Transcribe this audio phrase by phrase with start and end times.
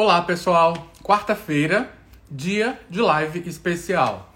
[0.00, 0.86] Olá, pessoal.
[1.02, 1.90] Quarta-feira,
[2.30, 4.32] dia de live especial.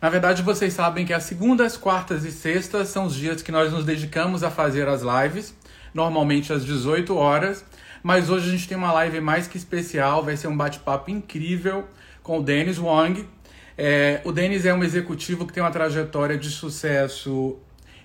[0.00, 3.72] Na verdade, vocês sabem que as segundas, quartas e sextas são os dias que nós
[3.72, 5.52] nos dedicamos a fazer as lives,
[5.92, 7.64] normalmente às 18 horas.
[8.04, 11.88] Mas hoje a gente tem uma live mais que especial, vai ser um bate-papo incrível
[12.22, 13.28] com o Dennis Wang.
[13.76, 17.58] É, o Dennis é um executivo que tem uma trajetória de sucesso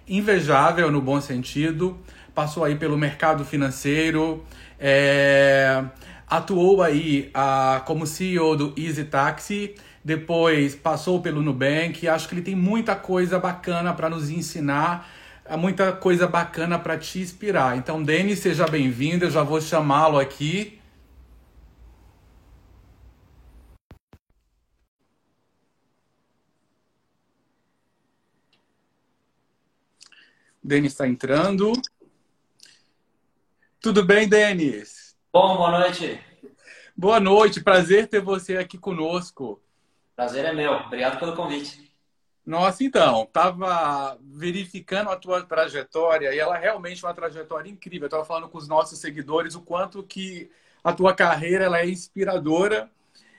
[0.07, 1.99] invejável no bom sentido,
[2.33, 4.43] passou aí pelo mercado financeiro,
[4.79, 5.83] é,
[6.27, 12.07] atuou aí a, como CEO do Easy Taxi, depois passou pelo Nubank.
[12.07, 15.07] Acho que ele tem muita coisa bacana para nos ensinar,
[15.57, 17.77] muita coisa bacana para te inspirar.
[17.77, 19.25] Então, Denis, seja bem-vindo.
[19.25, 20.79] Eu já vou chamá-lo aqui.
[30.63, 31.71] Denis está entrando.
[33.79, 35.04] Tudo bem, Denis?
[35.35, 36.17] Bom, boa noite.
[36.95, 39.61] Boa noite, prazer ter você aqui conosco.
[40.15, 41.93] Prazer é meu, obrigado pelo convite.
[42.45, 48.05] Nossa, então, estava verificando a tua trajetória e ela é realmente uma trajetória incrível.
[48.05, 50.49] Eu estava falando com os nossos seguidores o quanto que
[50.81, 52.89] a tua carreira ela é inspiradora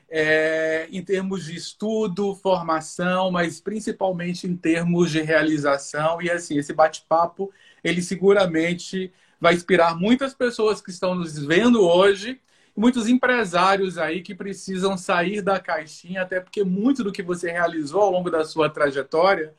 [0.07, 6.21] é, em termos de estudo, formação, mas principalmente em termos de realização.
[6.21, 7.51] E assim, esse bate-papo,
[7.83, 12.41] ele seguramente vai inspirar muitas pessoas que estão nos vendo hoje,
[12.77, 18.03] muitos empresários aí que precisam sair da caixinha, até porque muito do que você realizou
[18.03, 19.55] ao longo da sua trajetória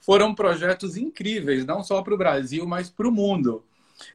[0.00, 3.64] foram projetos incríveis, não só para o Brasil, mas para o mundo.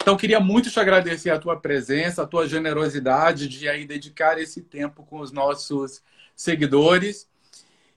[0.02, 4.62] Então, queria muito te agradecer a tua presença, a tua generosidade de aí dedicar esse
[4.62, 6.02] tempo com os nossos
[6.36, 7.30] seguidores.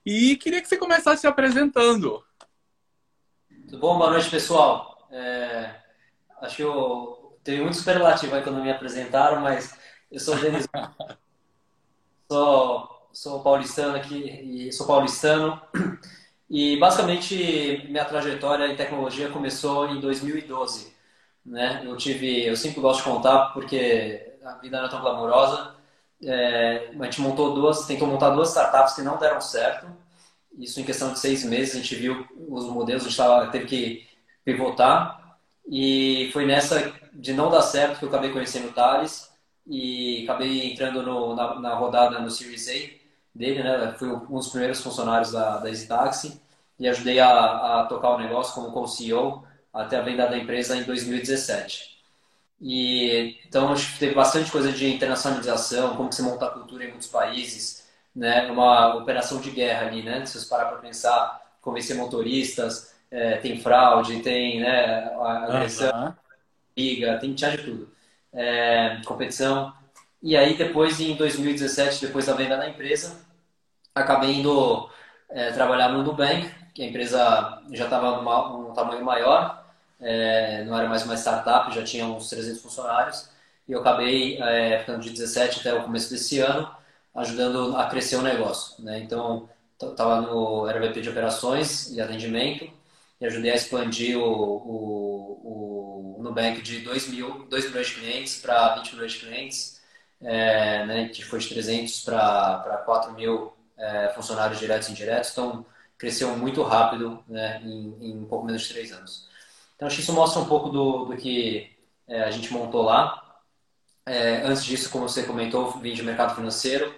[0.05, 2.23] E queria que você começasse se apresentando.
[3.65, 3.97] Tudo bom?
[3.97, 5.05] Boa noite, pessoal.
[5.11, 5.80] É
[6.41, 9.77] acho que eu teve muito superlativo aí quando me apresentaram, mas
[10.11, 10.67] eu sou Denis,
[12.29, 15.61] sou, sou paulistano aqui, e sou paulistano.
[16.49, 20.93] E basicamente minha trajetória em tecnologia começou em 2012.
[21.45, 21.81] Né?
[21.85, 25.75] Eu tive, eu sempre gosto de contar porque a vida não é tão glamourosa.
[26.23, 29.87] É, a gente montou duas, tentou montar duas startups que não deram certo.
[30.59, 33.65] Isso em questão de seis meses a gente viu os modelos, a gente tava, teve
[33.65, 34.07] que
[34.43, 35.20] pivotar
[35.67, 39.29] e foi nessa de não dar certo que eu acabei conhecendo o Thales
[39.65, 43.01] e acabei entrando no, na, na, rodada no Series A
[43.33, 43.95] dele, né?
[43.97, 46.41] Fui um dos primeiros funcionários da, da EasyTaxi
[46.79, 50.75] e ajudei a, a tocar o negócio como, como CEO até a venda da empresa
[50.75, 51.91] em 2017.
[52.59, 56.85] E então acho que teve bastante coisa de internacionalização, como que você monta a cultura
[56.85, 58.51] em muitos países, né?
[58.51, 60.25] Uma operação de guerra ali, né?
[60.25, 66.15] Se você parar para pensar, convencer motoristas, é, tem fraude, tem né, agressão,
[66.77, 67.91] liga, tem tinha de tudo.
[68.33, 69.73] É, competição.
[70.23, 73.19] E aí depois, em 2017, depois da venda da empresa,
[73.93, 74.89] acabei indo
[75.29, 79.65] é, trabalhar no Nubank, que a empresa já estava um tamanho maior,
[79.99, 83.29] é, não era mais uma startup, já tinha uns 300 funcionários,
[83.67, 86.69] e eu acabei é, ficando de 17 até o começo desse ano,
[87.15, 88.83] ajudando a crescer o negócio.
[88.83, 88.99] Né?
[88.99, 89.49] Então,
[89.81, 92.69] estava no era VP de operações e atendimento,
[93.21, 98.41] e ajudei a expandir o, o, o Nubank de 2, mil, 2 milhões de clientes
[98.41, 99.81] para 20 milhões de clientes,
[100.19, 105.31] é, né, que foi de 300 para 4 mil é, funcionários diretos e indiretos.
[105.31, 105.65] Então,
[105.97, 109.29] cresceu muito rápido né, em, em, um pouco menos de 3 anos.
[109.75, 111.71] Então, acho que isso mostra um pouco do, do que
[112.07, 113.39] é, a gente montou lá.
[114.05, 116.93] É, antes disso, como você comentou, vim de mercado financeiro,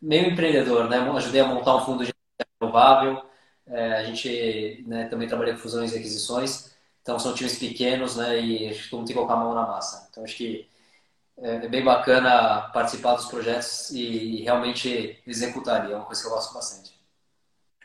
[0.00, 0.98] meio empreendedor, né?
[0.98, 2.12] Ajudei a montar um fundo de
[2.60, 3.24] renovável,
[3.66, 8.38] é, a gente né, também trabalha com fusões e aquisições, então são times pequenos né,
[8.40, 10.08] e todo mundo tem que colocar a mão na massa.
[10.10, 10.68] Então acho que
[11.38, 16.32] é, é bem bacana participar dos projetos e realmente executar, é uma coisa que eu
[16.32, 16.94] gosto bastante.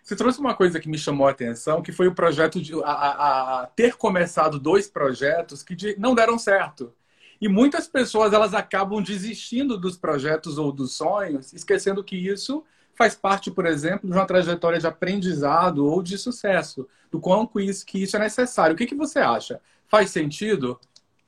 [0.04, 2.88] Você trouxe uma coisa que me chamou a atenção, que foi o projeto de a,
[2.88, 6.94] a, a ter começado dois projetos que de, não deram certo.
[7.40, 12.66] E muitas pessoas elas acabam desistindo dos projetos ou dos sonhos, esquecendo que isso
[13.00, 17.86] faz parte, por exemplo, de uma trajetória de aprendizado ou de sucesso, do quanto isso,
[17.86, 18.74] que isso é necessário.
[18.74, 19.62] O que, que você acha?
[19.88, 20.78] Faz sentido?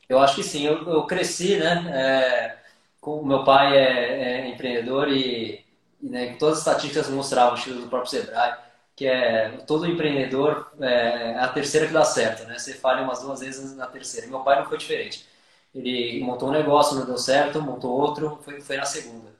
[0.09, 0.65] Eu acho que sim.
[0.65, 1.89] Eu, eu cresci, né?
[1.93, 2.57] É,
[2.99, 5.63] com, meu pai é, é empreendedor e,
[6.01, 8.53] né, todas as estatísticas mostravam, o do próprio Sebrae,
[8.93, 12.59] que é todo empreendedor é, é a terceira que dá certo, né?
[12.59, 14.27] Você falha umas duas vezes na terceira.
[14.27, 15.25] Meu pai não foi diferente.
[15.73, 19.31] Ele montou um negócio, não deu certo, montou outro, foi, foi na segunda.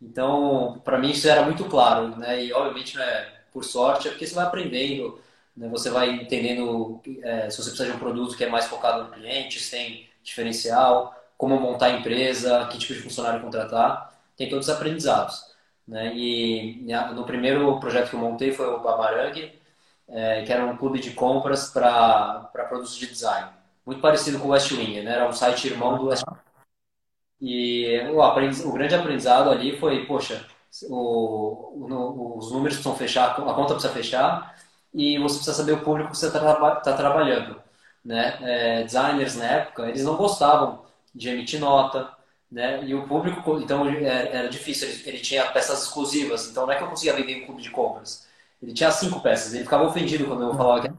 [0.00, 2.44] Então, para mim isso era muito claro, né?
[2.44, 5.20] E obviamente, né, por sorte, é porque você vai aprendendo,
[5.56, 5.68] né?
[5.68, 9.10] Você vai entendendo é, se você precisa de um produto que é mais focado no
[9.10, 14.12] cliente, se tem diferencial, como montar a empresa, que tipo de funcionário contratar.
[14.36, 15.48] tem todos os aprendizados.
[15.86, 16.14] Né?
[16.14, 16.84] E
[17.14, 19.52] no primeiro projeto que eu montei foi o Bamarang,
[20.08, 23.50] é, que era um clube de compras para produtos de design.
[23.86, 25.12] Muito parecido com o West Wing, né?
[25.12, 26.47] era um site irmão do West Wing.
[27.40, 30.46] E o, aprendiz, o grande aprendizado ali foi, poxa,
[30.88, 34.56] o, os números precisam fechar, a conta precisa fechar
[34.92, 37.62] e você precisa saber o público que você está tá trabalhando.
[38.04, 38.38] Né?
[38.42, 42.10] É, designers na época, eles não gostavam de emitir nota,
[42.50, 42.82] né?
[42.84, 46.76] E o público, então era, era difícil, ele, ele, tinha peças exclusivas, então não é
[46.76, 48.26] que eu conseguia vender um clube de compras.
[48.62, 50.94] Ele tinha cinco peças, ele ficava ofendido quando eu falava que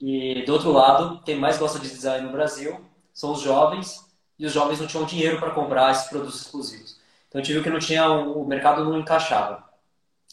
[0.00, 2.80] E do outro lado, quem mais gosta de design no Brasil
[3.12, 4.07] são os jovens,
[4.38, 6.98] e os jovens não tinham dinheiro para comprar esses produtos exclusivos.
[7.28, 9.64] Então a gente viu que não tinha, o mercado não encaixava.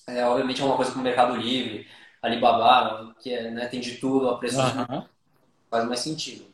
[0.07, 1.87] É, obviamente é uma coisa como o Mercado Livre,
[2.21, 5.01] Alibaba, que é, né, tem de tudo a preço uhum.
[5.01, 5.07] de...
[5.69, 6.45] faz mais sentido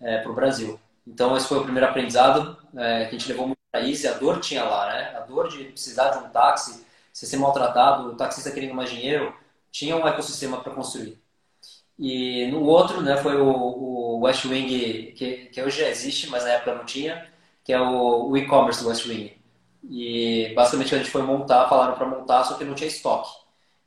[0.00, 0.80] é, para o Brasil.
[1.06, 4.06] Então, esse foi o primeiro aprendizado é, que a gente levou muito para isso.
[4.06, 5.16] E a dor tinha lá, né?
[5.16, 9.34] A dor de precisar de um táxi, se ser maltratado, o taxista querendo mais dinheiro,
[9.70, 11.22] tinha um ecossistema para construir.
[11.98, 16.44] E no outro, né, foi o, o West Wing, que, que hoje já existe, mas
[16.44, 17.30] na época não tinha,
[17.62, 19.32] que é o, o e-commerce do West Wing.
[19.88, 23.30] E basicamente a gente foi montar, falaram para montar, só que não tinha estoque.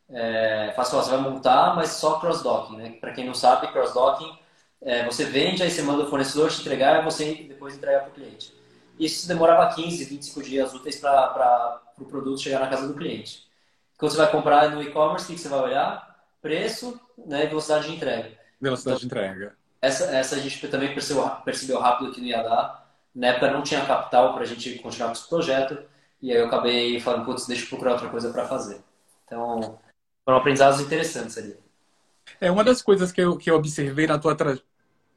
[0.10, 2.92] É, fácil, você vai montar, mas só cross-docking, né?
[3.02, 4.38] Para quem não sabe, cross-docking
[4.82, 8.10] é, você vende, aí você manda o fornecedor te entregar e você depois entrega para
[8.10, 8.54] o cliente.
[9.00, 13.48] Isso demorava 15, 25 dias úteis para o pro produto chegar na casa do cliente.
[13.98, 16.16] Quando você vai comprar no e-commerce, o que você vai olhar?
[16.42, 18.32] Preço né, e velocidade de entrega.
[18.60, 19.56] Velocidade então, de entrega.
[19.82, 22.88] Essa, essa a gente também percebeu, percebeu rápido que não ia dar.
[23.14, 25.78] Na época não tinha capital para a gente continuar com esse projeto.
[26.22, 28.82] E aí eu acabei falando, putz, deixa eu procurar outra coisa para fazer.
[29.26, 29.80] Então,
[30.26, 31.58] foram aprendizados interessantes ali.
[32.42, 34.58] É uma das coisas que eu, que eu observei na tua tra...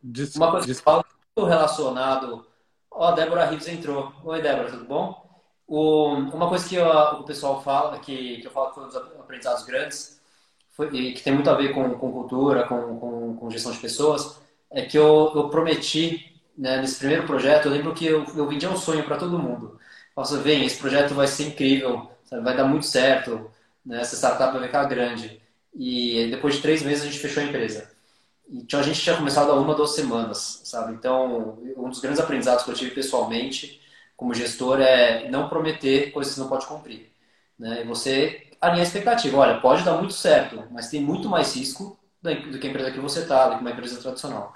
[0.02, 0.34] Des...
[0.36, 1.04] Uma coisa que fala
[1.36, 2.46] relacionado.
[2.90, 4.12] Ó, a Débora Rives entrou.
[4.24, 5.42] Oi, Débora, tudo bom?
[5.66, 6.08] O...
[6.14, 8.96] Uma coisa que eu, o pessoal fala, que, que eu falo que foi um dos
[8.96, 10.19] aprendizados grandes,
[10.84, 14.40] e que tem muito a ver com, com cultura, com, com, com gestão de pessoas,
[14.70, 18.66] é que eu, eu prometi, né, nesse primeiro projeto, eu lembro que eu, eu vendi
[18.66, 19.78] um sonho para todo mundo.
[20.16, 23.50] Nossa, vem, esse projeto vai ser incrível, sabe, vai dar muito certo,
[23.84, 25.40] né, essa startup vai ficar grande.
[25.74, 27.90] E depois de três meses a gente fechou a empresa.
[28.48, 30.92] Então a gente tinha começado há uma, duas semanas, sabe?
[30.94, 33.80] Então, um dos grandes aprendizados que eu tive pessoalmente
[34.16, 37.10] como gestor é não prometer coisas que não pode cumprir.
[37.58, 37.82] Né?
[37.82, 39.36] E você alinha a expectativa.
[39.38, 43.00] Olha, pode dar muito certo, mas tem muito mais risco do que a empresa que
[43.00, 44.54] você está, do que uma empresa tradicional.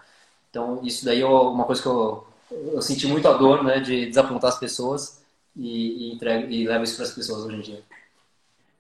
[0.51, 4.06] Então, isso daí é uma coisa que eu, eu senti muito a dor né, de
[4.06, 5.23] desapontar as pessoas
[5.56, 7.83] e, e, entrego, e levo isso para as pessoas hoje em dia.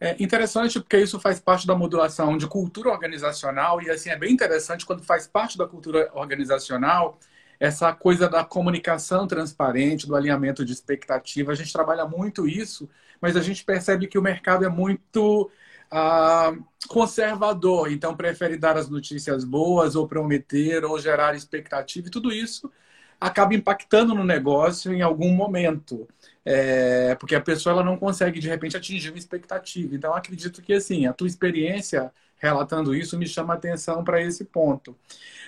[0.00, 4.32] É interessante porque isso faz parte da modulação de cultura organizacional e assim é bem
[4.32, 7.18] interessante quando faz parte da cultura organizacional
[7.58, 11.52] essa coisa da comunicação transparente, do alinhamento de expectativa.
[11.52, 12.88] A gente trabalha muito isso,
[13.24, 15.50] mas a gente percebe que o mercado é muito
[15.90, 16.52] ah,
[16.86, 22.70] conservador, então prefere dar as notícias boas ou prometer ou gerar expectativa e tudo isso
[23.18, 26.06] acaba impactando no negócio em algum momento.
[26.44, 29.94] É, porque a pessoa ela não consegue, de repente, atingir uma expectativa.
[29.94, 34.94] Então, acredito que, assim, a tua experiência relatando isso me chama atenção para esse ponto.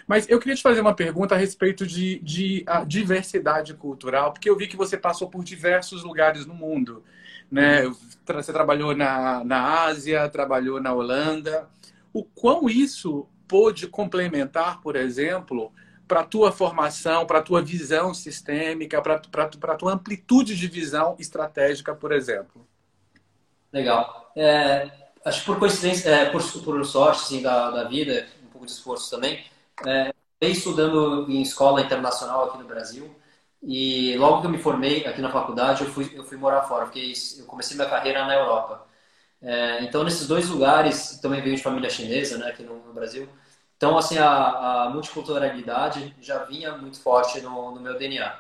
[0.07, 4.57] Mas eu queria te fazer uma pergunta a respeito de, de diversidade cultural, porque eu
[4.57, 7.05] vi que você passou por diversos lugares no mundo.
[7.51, 7.83] Né?
[8.27, 11.69] Você trabalhou na, na Ásia, trabalhou na Holanda.
[12.13, 15.73] O quão isso pôde complementar, por exemplo,
[16.09, 21.17] para a tua formação, para a tua visão sistêmica, para a tua amplitude de visão
[21.19, 22.67] estratégica, por exemplo?
[23.73, 24.33] Legal.
[24.37, 24.91] É,
[25.25, 28.73] acho que por coincidência, é, por, por sorte assim, da, da vida, um pouco de
[28.73, 29.45] esforço também,
[29.87, 33.15] é, estudando em escola internacional aqui no Brasil
[33.63, 36.85] e logo que eu me formei aqui na faculdade, eu fui, eu fui morar fora,
[36.87, 38.87] porque eu comecei minha carreira na Europa.
[39.43, 43.29] É, então, nesses dois lugares, também veio de família chinesa, né, aqui no, no Brasil,
[43.77, 48.39] então, assim, a, a multiculturalidade já vinha muito forte no, no meu DNA.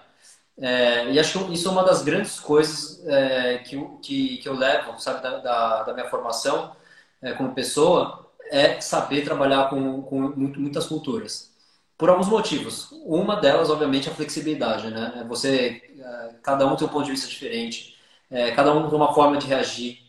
[0.58, 4.54] É, e acho que isso é uma das grandes coisas é, que, que, que, eu
[4.54, 6.74] levo, sabe, da, da, da minha formação
[7.20, 11.52] é, como pessoa, é saber trabalhar com, com muitas culturas.
[11.98, 12.90] Por alguns motivos.
[13.04, 15.20] Uma delas, obviamente, é a flexibilidade, né?
[15.20, 17.96] É você, é, cada um tem um ponto de vista diferente,
[18.30, 20.04] é, cada um tem uma forma de reagir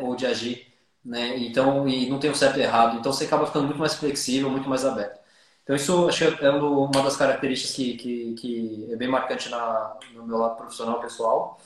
[0.00, 0.68] ou de agir
[1.08, 1.38] né?
[1.38, 2.98] Então, e não tem o certo e errado.
[2.98, 5.18] Então, você acaba ficando muito mais flexível, muito mais aberto.
[5.62, 9.96] Então, isso acho que é uma das características que, que, que é bem marcante na,
[10.14, 11.60] no meu lado profissional, pessoal.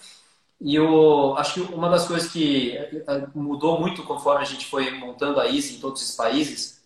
[0.61, 2.78] E eu acho que uma das coisas que
[3.35, 6.82] mudou muito conforme a gente foi montando a Easy em todos os países,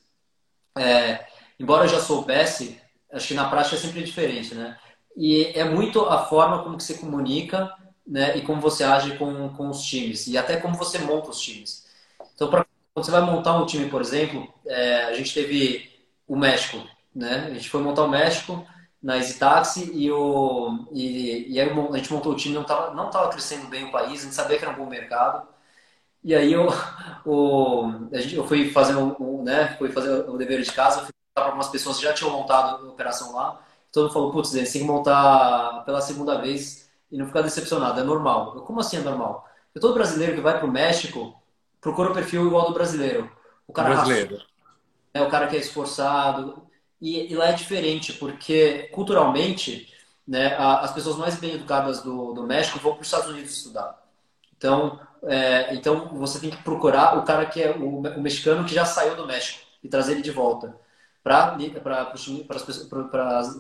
[0.77, 1.27] é,
[1.59, 2.81] embora eu já soubesse,
[3.13, 4.79] acho que na prática é sempre diferente, né?
[5.17, 7.73] E é muito a forma como que você comunica
[8.07, 11.41] né, e como você age com, com os times, e até como você monta os
[11.41, 11.87] times.
[12.35, 15.91] Então, pra, quando você vai montar um time, por exemplo, é, a gente teve
[16.27, 17.47] o México, né?
[17.47, 18.65] A gente foi montar o México
[19.03, 22.95] na Easy Taxi e, o, e, e aí a gente montou o time, não estava
[22.95, 25.47] não tava crescendo bem o país, a gente sabia que era um bom mercado.
[26.25, 26.69] E aí eu,
[27.25, 31.45] o, eu fui fazer um, um, né, fui fazer o dever de casa, fui para
[31.45, 33.61] algumas pessoas que já tinham montado a operação lá.
[33.93, 38.01] Todo mundo falou, putz, você tem que montar pela segunda vez e não ficar decepcionado,
[38.01, 38.55] é normal.
[38.57, 39.47] Eu, como assim é normal?
[39.67, 41.39] Porque todo brasileiro que vai para o México
[41.79, 43.31] procura o perfil igual do brasileiro.
[43.69, 44.43] O cara brasileiro.
[45.13, 46.63] é o cara que é esforçado.
[46.99, 49.93] E, e lá é diferente, porque culturalmente,
[50.27, 53.59] né, a, as pessoas mais bem educadas do, do México vão para os Estados Unidos
[53.59, 54.03] estudar.
[54.57, 58.75] Então, é, então você tem que procurar o cara que é o, o, mexicano que
[58.75, 60.75] já saiu do México e trazer ele de volta
[61.27, 62.13] para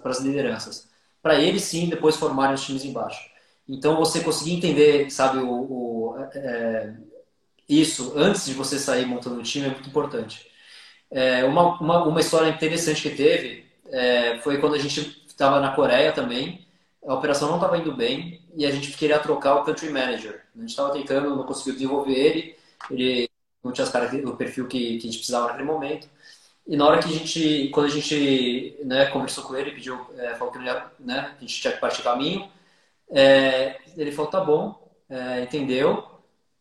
[0.04, 0.88] as lideranças.
[1.20, 3.28] Para eles sim depois formarem os times embaixo.
[3.68, 6.94] Então você conseguir entender, sabe, o, o é,
[7.68, 10.46] isso antes de você sair montando um time é muito importante.
[11.10, 15.72] É, uma, uma, uma, história interessante que teve é, foi quando a gente estava na
[15.72, 16.64] Coreia também.
[17.04, 20.44] A operação não estava indo bem e a gente queria trocar o country manager.
[20.54, 22.56] A gente estava tentando, não conseguiu desenvolver ele,
[22.90, 23.28] ele
[23.62, 23.92] não tinha as
[24.24, 26.08] o perfil que, que a gente precisava naquele momento.
[26.66, 30.34] E na hora que a gente, quando a gente né, conversou com ele, pediu, é,
[30.34, 32.50] falou que ia, né, a gente tinha que partir caminho,
[33.10, 36.04] é, ele falou, tá bom, é, entendeu.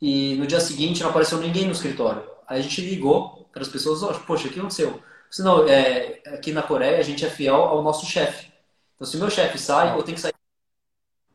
[0.02, 2.24] E no dia seguinte não apareceu ninguém no escritório.
[2.48, 5.02] Aí a gente ligou para as pessoas, oh, poxa, o que aconteceu?
[5.32, 8.52] Senão, é, aqui na Coreia a gente é fiel ao nosso chefe.
[8.96, 10.34] Então se meu chefe sai, eu tenho que sair.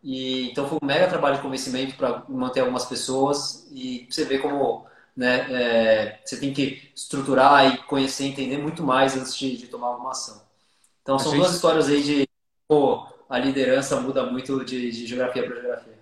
[0.02, 4.38] E, então foi um mega trabalho de convencimento para manter algumas pessoas e você vê
[4.38, 4.86] como
[5.20, 9.88] né, é, você tem que estruturar e conhecer, entender muito mais antes de, de tomar
[9.88, 10.42] alguma ação.
[11.02, 11.40] Então são gente...
[11.42, 12.26] duas histórias aí de
[12.66, 16.00] pô, a liderança muda muito de, de geografia para geografia.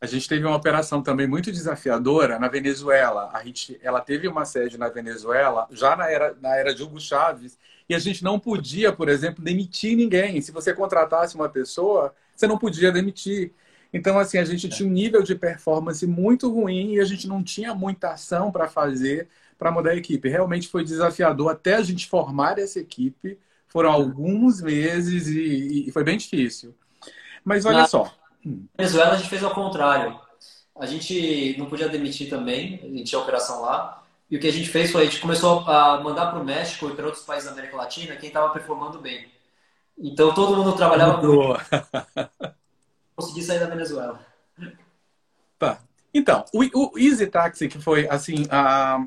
[0.00, 3.30] A gente teve uma operação também muito desafiadora na Venezuela.
[3.34, 6.98] A gente, ela teve uma sede na Venezuela já na era, na era de Hugo
[6.98, 10.40] Chávez e a gente não podia, por exemplo, demitir ninguém.
[10.40, 13.52] Se você contratasse uma pessoa, você não podia demitir.
[13.94, 17.44] Então, assim, a gente tinha um nível de performance muito ruim e a gente não
[17.44, 20.28] tinha muita ação para fazer para mudar a equipe.
[20.28, 23.38] Realmente foi desafiador até a gente formar essa equipe.
[23.68, 26.74] Foram alguns meses e, e foi bem difícil.
[27.44, 28.12] Mas olha Na só.
[28.76, 30.18] Venezuela a gente fez ao contrário.
[30.76, 34.02] A gente não podia demitir também, a gente tinha operação lá.
[34.28, 36.90] E o que a gente fez foi a gente começou a mandar para o México
[36.90, 39.28] e para outros países da América Latina quem estava performando bem.
[39.96, 41.54] Então todo mundo trabalhava muito.
[43.16, 44.24] Consegui sair da Venezuela.
[45.58, 45.80] Tá.
[46.12, 49.06] Então, o, o Easy Taxi, que foi assim, a,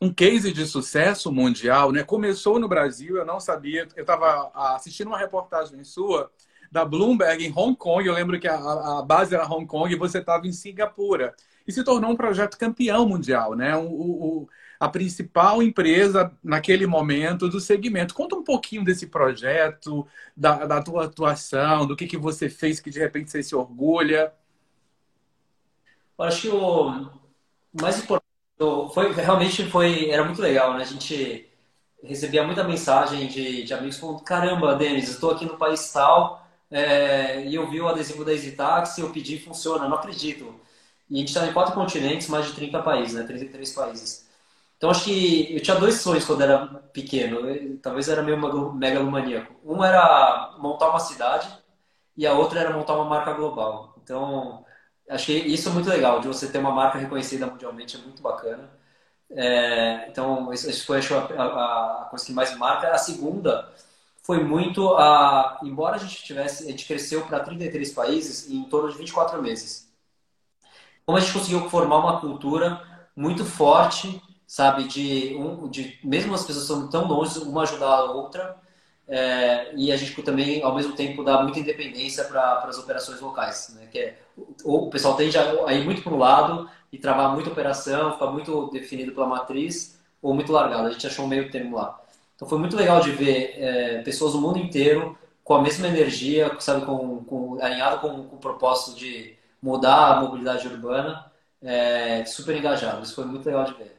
[0.00, 2.02] um case de sucesso mundial, né?
[2.02, 3.86] Começou no Brasil, eu não sabia.
[3.96, 6.30] Eu estava assistindo uma reportagem sua
[6.70, 8.06] da Bloomberg em Hong Kong.
[8.06, 11.34] Eu lembro que a, a base era Hong Kong e você estava em Singapura.
[11.66, 13.76] E se tornou um projeto campeão mundial, né?
[13.76, 14.48] O, o,
[14.84, 18.14] a principal empresa naquele momento do segmento.
[18.14, 22.90] Conta um pouquinho desse projeto, da, da tua atuação, do que, que você fez que
[22.90, 24.30] de repente você se orgulha.
[26.18, 27.10] Eu acho que o
[27.80, 28.24] mais importante
[28.92, 30.82] foi realmente foi era muito legal, né?
[30.82, 31.48] A gente
[32.02, 37.46] recebia muita mensagem de, de amigos falando: caramba, Denis, estou aqui no país tal é,
[37.46, 40.60] e eu vi o adesivo da Easy Taxi, eu pedi, funciona, não acredito.
[41.08, 43.22] E a gente está em quatro continentes, mais de 30 países, né?
[43.24, 44.23] 33 países.
[44.76, 48.38] Então acho que eu tinha dois sonhos quando era pequeno, talvez era meio
[48.74, 49.54] megalomaníaco.
[49.64, 51.48] Um era montar uma cidade
[52.16, 53.94] e a outra era montar uma marca global.
[54.02, 54.64] Então
[55.08, 58.22] acho que isso é muito legal, de você ter uma marca reconhecida mundialmente é muito
[58.22, 58.70] bacana.
[59.30, 62.90] É, então isso foi acho, a, a, coisa que mais marca.
[62.90, 63.72] A segunda
[64.22, 68.90] foi muito a, embora a gente tivesse, a gente cresceu para 33 países em torno
[68.90, 69.88] de 24 meses.
[71.04, 72.82] Como a gente conseguiu formar uma cultura
[73.16, 74.84] muito forte sabe?
[74.84, 78.56] De, um, de mesmo as pessoas são tão longe, uma ajudar a outra,
[79.06, 83.74] é, e a gente também, ao mesmo tempo, dá muita independência para as operações locais,
[83.74, 83.86] né?
[83.90, 84.18] Que é,
[84.64, 88.26] o, o pessoal tende a ir muito para um lado e travar muita operação, ficar
[88.28, 90.86] muito definido pela matriz, ou muito largado.
[90.88, 92.00] A gente achou um meio termo lá.
[92.34, 96.56] Então foi muito legal de ver é, pessoas do mundo inteiro com a mesma energia,
[96.58, 101.30] sabe, com, com alinhado com, com o propósito de mudar a mobilidade urbana,
[101.62, 103.02] é, super engajado.
[103.02, 103.93] Isso foi muito legal de ver.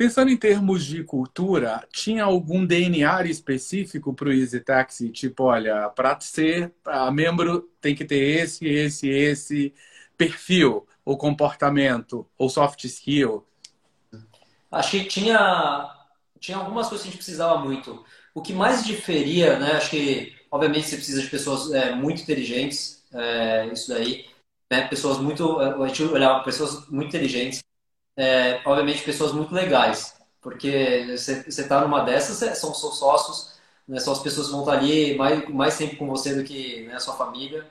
[0.00, 5.10] Pensando em termos de cultura, tinha algum DNA específico para o Easy Taxi?
[5.10, 6.72] Tipo, olha, para ser
[7.12, 9.74] membro tem que ter esse, esse, esse
[10.16, 13.46] perfil, ou comportamento, ou soft skill?
[14.72, 15.94] Acho que tinha,
[16.38, 18.02] tinha algumas coisas que a gente precisava muito.
[18.34, 19.72] O que mais diferia, né?
[19.72, 24.24] Acho que, obviamente, você precisa de pessoas é, muito inteligentes, é, isso daí.
[24.70, 27.60] né, pessoas muito, a gente olhava pessoas muito inteligentes,
[28.16, 33.54] é, obviamente pessoas muito legais, porque você está numa dessas, são seus sócios,
[33.86, 36.86] né, são as pessoas que vão estar ali mais, mais tempo com você do que
[36.86, 37.66] né, a sua família.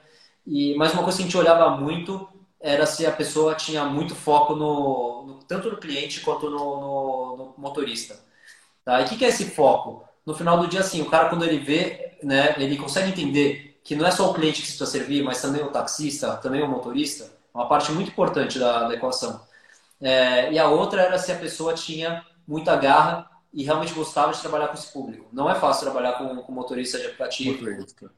[0.45, 2.27] E mais uma coisa que a gente olhava muito
[2.59, 7.37] era se a pessoa tinha muito foco no, no tanto no cliente quanto no, no,
[7.37, 8.19] no motorista.
[8.83, 9.01] Tá?
[9.01, 10.03] E o que, que é esse foco?
[10.25, 13.95] No final do dia, assim, o cara quando ele vê, né, ele consegue entender que
[13.95, 17.31] não é só o cliente que precisa servir, mas também o taxista, também o motorista,
[17.53, 19.41] uma parte muito importante da, da equação.
[20.01, 24.39] É, e a outra era se a pessoa tinha muita garra e realmente gostava de
[24.39, 25.27] trabalhar com esse público.
[25.31, 27.63] Não é fácil trabalhar com, com motorista de aplicativo.
[27.63, 28.11] Motorista.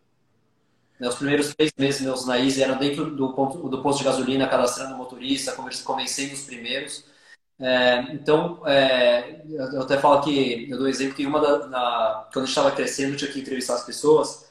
[1.00, 4.48] Os primeiros três meses meus na Easy eram dentro do, ponto, do posto de gasolina,
[4.48, 7.04] cadastrando o motorista, convencendo os primeiros.
[7.60, 12.46] É, então, é, eu até falo que, eu dou exemplo que uma da, na, quando
[12.46, 14.46] eu estava crescendo, eu tinha que entrevistar as pessoas,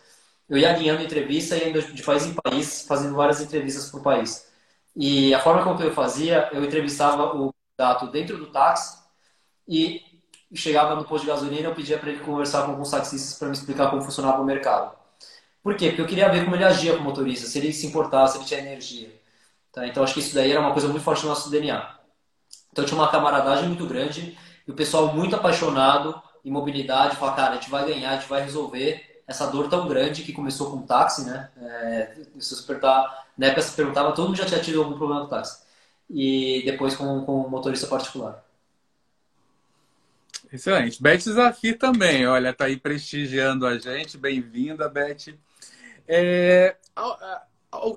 [0.49, 4.50] eu ia guiando entrevista e indo de país em país, fazendo várias entrevistas por país.
[4.97, 8.99] E a forma como eu fazia, eu entrevistava o candidato dentro do táxi
[9.67, 10.03] e
[10.55, 13.55] chegava no posto de gasolina eu pedia para ele conversar com alguns taxistas para me
[13.55, 14.97] explicar como funcionava o mercado.
[15.63, 15.89] Por quê?
[15.89, 18.45] Porque eu queria ver como ele agia como motorista, se ele se importava, se ele
[18.45, 19.11] tinha energia.
[19.73, 19.87] Tá?
[19.87, 21.97] Então acho que isso daí era uma coisa muito forte no nosso DNA.
[22.73, 27.51] Então tinha uma camaradagem muito grande e o pessoal muito apaixonado em mobilidade, fala, cara,
[27.53, 30.79] a gente vai ganhar, a gente vai resolver essa dor tão grande que começou com
[30.79, 31.49] o táxi, né?
[31.63, 32.81] É, se você
[33.39, 35.63] na época se perguntava, todo mundo já tinha tido algum problema com táxi.
[36.11, 38.45] E depois com, com o motorista particular.
[40.53, 41.01] Excelente.
[41.01, 44.19] Beth Zafir também, olha, tá aí prestigiando a gente.
[44.19, 45.33] Bem-vinda, Beth.
[46.09, 46.75] É,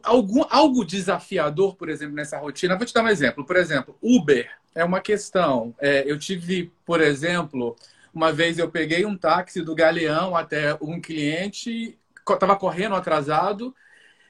[0.04, 2.78] algum, algo desafiador, por exemplo, nessa rotina?
[2.78, 3.44] Vou te dar um exemplo.
[3.44, 5.74] Por exemplo, Uber é uma questão.
[5.80, 7.76] É, eu tive, por exemplo,
[8.14, 13.76] uma vez eu peguei um táxi do Galeão até um cliente, estava correndo atrasado,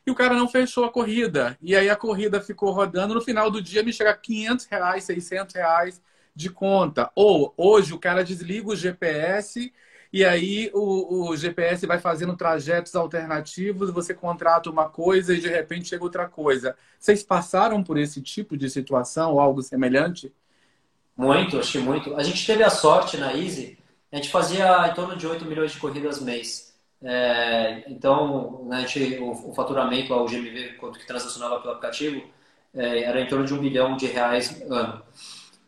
[0.05, 1.57] e o cara não fechou a corrida.
[1.61, 3.13] E aí a corrida ficou rodando.
[3.13, 6.01] No final do dia me chega 500 reais, 600 reais
[6.35, 7.11] de conta.
[7.15, 9.71] Ou hoje o cara desliga o GPS
[10.11, 15.47] e aí o, o GPS vai fazendo trajetos alternativos, você contrata uma coisa e de
[15.47, 16.75] repente chega outra coisa.
[16.99, 20.31] Vocês passaram por esse tipo de situação ou algo semelhante?
[21.15, 22.15] Muito, acho que muito.
[22.15, 23.77] A gente teve a sorte na Easy,
[24.11, 26.73] a gente fazia em torno de 8 milhões de corridas mês.
[27.03, 32.23] É, então, né, gente, o, o, faturamento, o GMV, quanto que transacionava pelo aplicativo,
[32.73, 35.03] é, era em torno de um milhão de reais ano.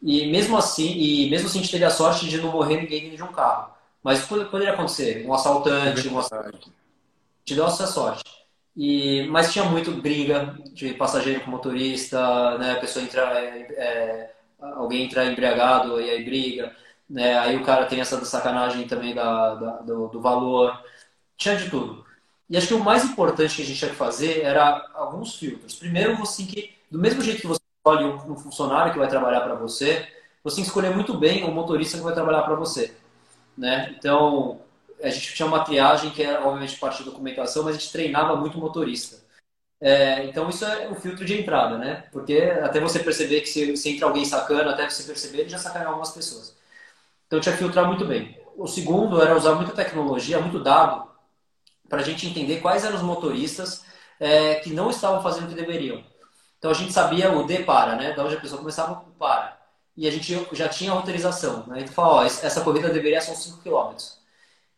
[0.02, 3.16] E mesmo assim, e mesmo assim a gente teve a sorte de não morrer ninguém
[3.16, 3.74] de um carro.
[4.04, 6.72] Mas poderia acontecer, um assaltante, um assaltante.
[7.44, 8.24] Te deu essa sorte.
[8.76, 12.74] E, mas tinha muito briga de passageiro com motorista, né?
[12.74, 16.76] A pessoa entra, é, é, alguém entra embriagado e aí briga,
[17.10, 17.38] né?
[17.40, 20.82] Aí o cara tem essa sacanagem também da, da do, do, valor.
[21.38, 22.06] Tinha de tudo.
[22.50, 25.76] E acho que o mais importante que a gente tinha que fazer era alguns filtros.
[25.76, 29.56] Primeiro, você que, do mesmo jeito que você escolhe um funcionário que vai trabalhar para
[29.56, 30.08] você,
[30.44, 32.96] você tem que escolher muito bem o motorista que vai trabalhar para você.
[33.58, 33.96] Né?
[33.98, 34.62] Então,
[35.02, 38.36] a gente tinha uma triagem que era, obviamente, parte da documentação, mas a gente treinava
[38.36, 39.25] muito motorista.
[39.88, 42.06] É, então, isso é um filtro de entrada, né?
[42.12, 45.60] Porque até você perceber que se, se entra alguém sacana, até você perceber, ele já
[45.60, 46.56] sacaneou algumas pessoas.
[47.28, 48.40] Então, tinha que filtrar muito bem.
[48.58, 51.08] O segundo era usar muita tecnologia, muito dado,
[51.90, 53.86] para a gente entender quais eram os motoristas
[54.20, 56.04] é, que não estavam fazendo o que deveriam.
[56.58, 58.14] Então a gente sabia o de para, né?
[58.14, 59.56] Da onde a pessoa começava com para.
[59.96, 61.66] E a gente já tinha autorização.
[61.68, 61.82] Né?
[61.82, 63.96] Então fala, ó, essa corrida deveria ser uns 5 km.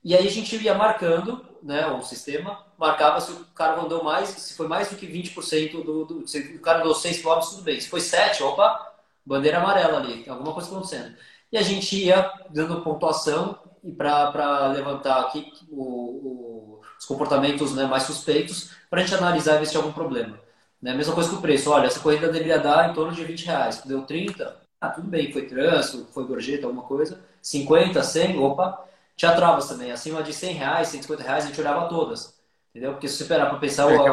[0.03, 1.87] E aí a gente ia marcando, né?
[1.87, 6.05] O sistema marcava se o cara andou mais, se foi mais do que 20% do,
[6.05, 6.27] do.
[6.27, 7.79] Se o cara andou 6 km, tudo bem.
[7.79, 8.93] Se foi 7, opa,
[9.25, 11.15] bandeira amarela ali, alguma coisa acontecendo.
[11.51, 17.85] E a gente ia dando pontuação e para levantar aqui o, o, os comportamentos né,
[17.85, 20.37] mais suspeitos para a gente analisar e ver se tinha algum problema.
[20.81, 20.93] Né?
[20.93, 21.71] Mesma coisa com o preço.
[21.71, 23.81] Olha, essa corrida deveria dar em torno de 20 reais.
[23.85, 27.19] Deu 30, ah, tudo bem, foi trânsito, foi gorjeta, alguma coisa.
[27.41, 28.86] 50, 100, opa.
[29.17, 29.91] Tinha travas também.
[29.91, 32.37] Acima de 100 reais, 150 reais, a gente olhava todas.
[32.69, 32.93] Entendeu?
[32.93, 33.91] Porque se esperar para pensar...
[33.91, 34.09] É, o, que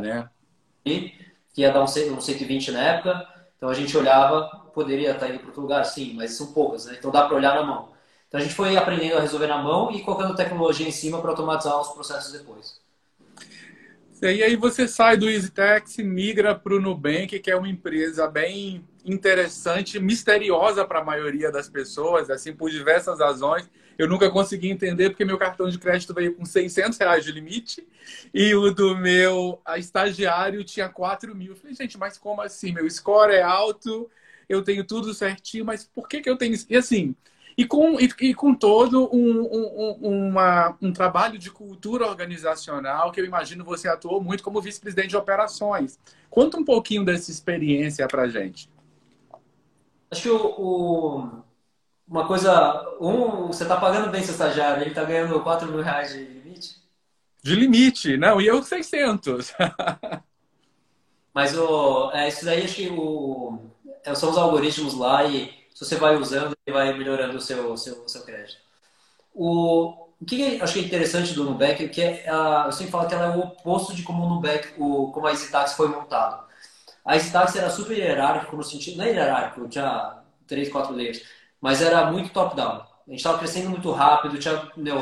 [0.00, 0.28] né?
[0.84, 3.26] Que ia dar um, um 120 na época.
[3.56, 6.96] Então a gente olhava, poderia estar indo para outro lugar, sim, mas são poucas, né?
[6.98, 7.92] Então dá para olhar na mão.
[8.28, 11.30] Então a gente foi aprendendo a resolver na mão e colocando tecnologia em cima para
[11.30, 12.80] automatizar os processos depois.
[14.20, 18.86] E aí você sai do EasyTax, migra para o Nubank, que é uma empresa bem
[19.04, 23.68] interessante, misteriosa para a maioria das pessoas, assim, por diversas razões.
[23.98, 27.86] Eu nunca consegui entender porque meu cartão de crédito veio com 600 reais de limite
[28.32, 31.52] e o do meu estagiário tinha 4 mil.
[31.52, 32.72] Eu falei, gente, mas como assim?
[32.72, 34.10] Meu score é alto,
[34.48, 36.66] eu tenho tudo certinho, mas por que, que eu tenho isso?
[36.68, 37.14] E assim,
[37.56, 43.20] E com, e, e com todo um, um, uma, um trabalho de cultura organizacional que
[43.20, 45.98] eu imagino você atuou muito como vice-presidente de operações.
[46.30, 48.70] Conta um pouquinho dessa experiência para gente.
[50.10, 51.42] Acho que o,
[52.12, 52.96] uma coisa.
[53.00, 56.76] Um, você está pagando bem seu estagiário, ele está ganhando 4 mil reais de limite?
[57.42, 59.54] De limite, não, e eu 600.
[61.32, 63.58] Mas o, é, isso daí acho que o,
[64.04, 67.74] é, são os algoritmos lá e se você vai usando, ele vai melhorando o seu,
[67.78, 68.58] seu, seu crédito.
[69.34, 72.92] O, o que acho que é interessante do Nubank é que é, a, eu sempre
[72.92, 75.88] falo que ela é o oposto de como o Nubank, o, como a EasyTax foi
[75.88, 76.44] montado.
[77.04, 81.22] A EasyTax era super hierárquico no sentido, não é hierárquico, tinha três, quatro layers,
[81.62, 82.82] mas era muito top-down.
[83.06, 85.00] A gente estava crescendo muito rápido, tinha, meu,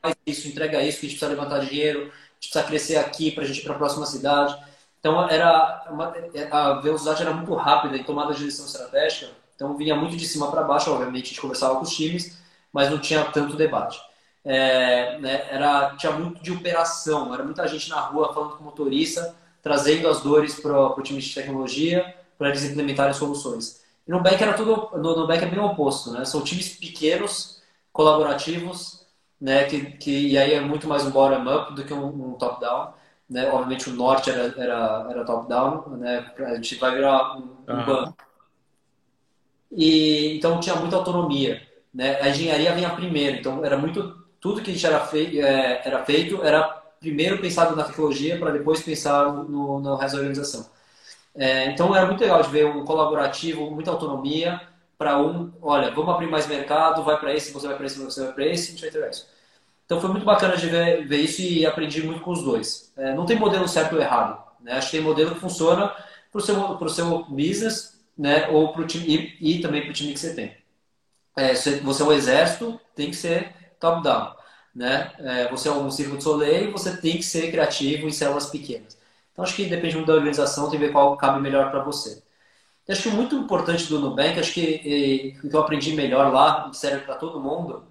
[0.00, 3.32] faz isso, entrega isso, que a gente precisa levantar dinheiro, a gente precisa crescer aqui
[3.32, 4.56] para a gente ir para a próxima cidade.
[5.00, 6.14] Então, era uma,
[6.52, 10.50] a velocidade era muito rápida em tomada de decisão estratégica então vinha muito de cima
[10.50, 12.38] para baixo, obviamente a gente conversava com os times,
[12.72, 14.00] mas não tinha tanto debate.
[14.44, 18.66] É, né, era, tinha muito de operação, era muita gente na rua falando com o
[18.66, 23.82] motorista, trazendo as dores para o time de tecnologia, para eles implementarem soluções.
[24.06, 26.24] E no Back era tudo, no, Back é bem o oposto, né?
[26.24, 27.62] São times pequenos,
[27.92, 29.06] colaborativos,
[29.40, 29.64] né?
[29.64, 32.60] Que, que e aí é muito mais um bottom up do que um, um top
[32.60, 32.92] down,
[33.28, 33.50] né?
[33.50, 36.32] Obviamente o norte era era, era top down, né?
[36.38, 38.16] A gente vai virar um, um banco
[39.76, 41.60] e então tinha muita autonomia.
[41.92, 42.20] Né?
[42.20, 46.04] A engenharia vinha primeiro, então era muito tudo que a gente era, fei, é, era
[46.04, 46.62] feito era
[47.00, 50.66] primeiro pensado na tecnologia para depois pensar no, no resto da organização.
[51.36, 54.60] É, então era muito legal de ver um colaborativo, muita autonomia
[54.96, 58.24] para um, olha, vamos abrir mais mercado, vai para esse, você vai para esse, você
[58.24, 59.28] vai para esse, a gente isso.
[59.84, 62.92] Então foi muito bacana de ver, ver isso e aprendi muito com os dois.
[62.96, 64.42] É, não tem modelo certo ou errado.
[64.60, 64.72] Né?
[64.72, 65.88] Acho que tem modelo que funciona
[66.32, 68.48] para o seu, seu business, né?
[68.48, 70.56] Ou pro time e, e também para o time que você tem.
[71.36, 74.34] É, você é um exército, tem que ser top-down,
[74.74, 75.12] né?
[75.18, 78.96] É, você é um círculo de soleil, você tem que ser criativo em células pequenas.
[79.34, 82.22] Então acho que depende muito da organização, tem que ver qual cabe melhor para você.
[82.86, 86.70] Eu acho que muito importante do Nubank, acho que o que eu aprendi melhor lá,
[86.70, 87.84] que serve para todo mundo,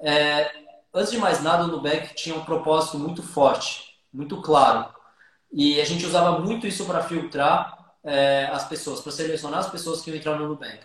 [0.00, 0.50] é,
[0.92, 4.92] antes de mais nada, o Nubank tinha um propósito muito forte, muito claro.
[5.52, 10.00] E a gente usava muito isso para filtrar é, as pessoas, para selecionar as pessoas
[10.00, 10.80] que iam entrar no Nubank.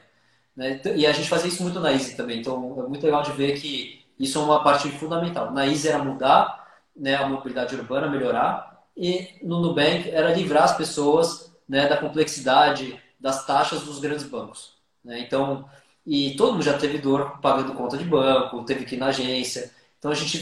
[0.55, 0.81] Né?
[0.95, 3.59] E a gente fazia isso muito na Easy também, então é muito legal de ver
[3.59, 5.51] que isso é uma parte fundamental.
[5.51, 10.77] Na Easy era mudar né, a mobilidade urbana, melhorar, e no Nubank era livrar as
[10.77, 14.73] pessoas né, da complexidade das taxas dos grandes bancos.
[15.03, 15.19] Né?
[15.19, 15.65] Então,
[16.05, 19.71] e todo mundo já teve dor pagando conta de banco, teve que ir na agência.
[19.97, 20.37] Então a gente,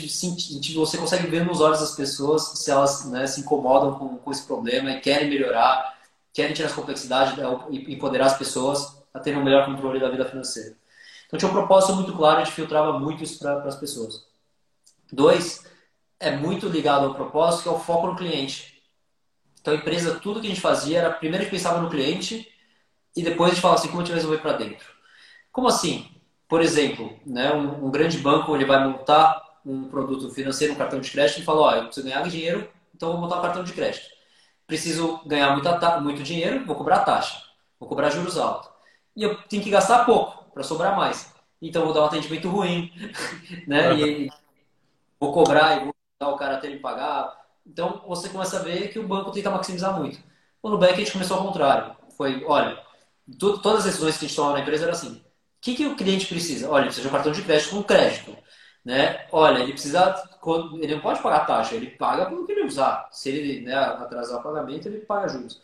[0.74, 4.44] você consegue ver nos olhos das pessoas se elas né, se incomodam com, com esse
[4.46, 6.02] problema e querem melhorar
[6.34, 7.34] querem tirar as complexidades
[7.70, 10.76] e empoderar as pessoas a terem um melhor controle da vida financeira.
[11.28, 14.26] Então tinha um propósito muito claro, a gente filtrava muito isso para as pessoas.
[15.12, 15.66] Dois,
[16.22, 18.82] é muito ligado ao propósito, que é o foco no cliente.
[19.60, 22.48] Então a empresa, tudo que a gente fazia era, primeiro a gente pensava no cliente
[23.16, 24.88] e depois a gente falava assim, como a gente vai resolver para dentro.
[25.52, 26.10] Como assim?
[26.48, 31.00] Por exemplo, né, um, um, grande banco ele vai montar um produto financeiro, um cartão
[31.00, 33.74] de crédito e fala, ó, eu preciso ganhar dinheiro, então vou montar um cartão de
[33.74, 34.12] crédito
[34.72, 37.44] preciso ganhar muita, muito dinheiro, vou cobrar taxa,
[37.78, 38.70] vou cobrar juros altos.
[39.14, 41.34] E eu tenho que gastar pouco para sobrar mais.
[41.62, 42.90] Então vou dar um atendimento ruim,
[43.68, 43.94] né?
[44.00, 44.32] E
[45.20, 45.96] vou cobrar e vou
[46.30, 47.40] o cara até ele pagar.
[47.66, 50.20] Então você começa a ver que o banco tenta maximizar muito.
[50.64, 51.96] No Nubank a gente começou ao contrário.
[52.18, 52.78] Foi, olha,
[53.40, 55.16] tudo, todas as decisões que a gente tomava na empresa era assim.
[55.16, 55.24] O
[55.62, 56.70] que, que o cliente precisa?
[56.70, 58.38] Olha, ele precisa de um cartão de crédito com crédito.
[58.84, 59.28] Né?
[59.32, 60.16] Olha, ele precisa,
[60.82, 63.08] ele não pode pagar taxa, ele paga pelo que ele usar.
[63.12, 65.62] Se ele né, atrasar o pagamento, ele paga juros.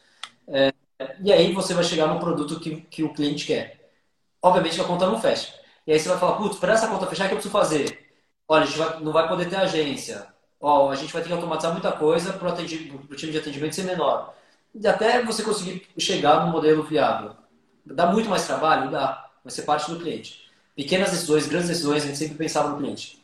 [0.48, 0.72] É,
[1.22, 3.92] e aí você vai chegar no produto que, que o cliente quer.
[4.42, 5.54] Obviamente a conta não fecha.
[5.86, 8.08] E aí você vai falar, putz, para essa conta fechar, o que eu preciso fazer?
[8.48, 10.28] Olha, a gente vai, não vai poder ter agência.
[10.60, 13.84] Ó, a gente vai ter que automatizar muita coisa para o time de atendimento ser
[13.84, 14.34] menor.
[14.74, 17.36] E até você conseguir chegar no modelo viável.
[17.86, 18.92] Dá muito mais trabalho?
[18.92, 19.30] Dá.
[19.44, 23.20] Vai ser parte do cliente pequenas decisões, grandes decisões, a gente sempre pensava no cliente.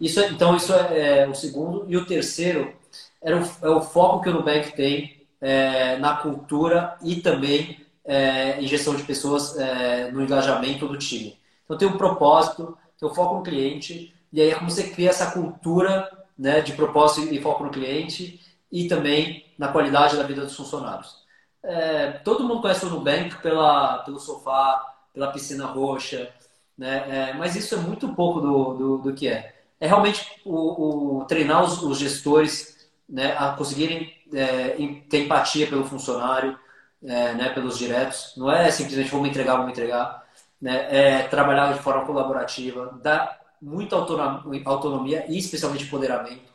[0.00, 1.84] Isso é, então, isso é, é, o segundo.
[1.88, 2.72] E o terceiro
[3.20, 8.60] era o, é o foco que o Nubank tem é, na cultura e também é,
[8.60, 11.36] em gestão de pessoas é, no engajamento do time.
[11.64, 14.84] Então, tem um propósito, tem o um foco no cliente, e aí é como você
[14.84, 20.22] cria essa cultura né, de propósito e foco no cliente e também na qualidade da
[20.22, 21.16] vida dos funcionários.
[21.62, 26.32] É, todo mundo conhece o Nubank pela, pelo sofá, pela piscina roxa,
[26.76, 27.30] né?
[27.30, 29.54] É, mas isso é muito pouco do, do, do que é.
[29.80, 34.76] É realmente o, o treinar os, os, gestores né, a conseguirem é,
[35.08, 36.58] ter empatia pelo funcionário,
[37.02, 38.34] é, né, pelos diretos.
[38.36, 40.24] Não é simplesmente vamos entregar, vamos entregar.
[40.60, 46.48] né, é trabalhar de forma colaborativa, dar muita autonomia e especialmente empoderamento.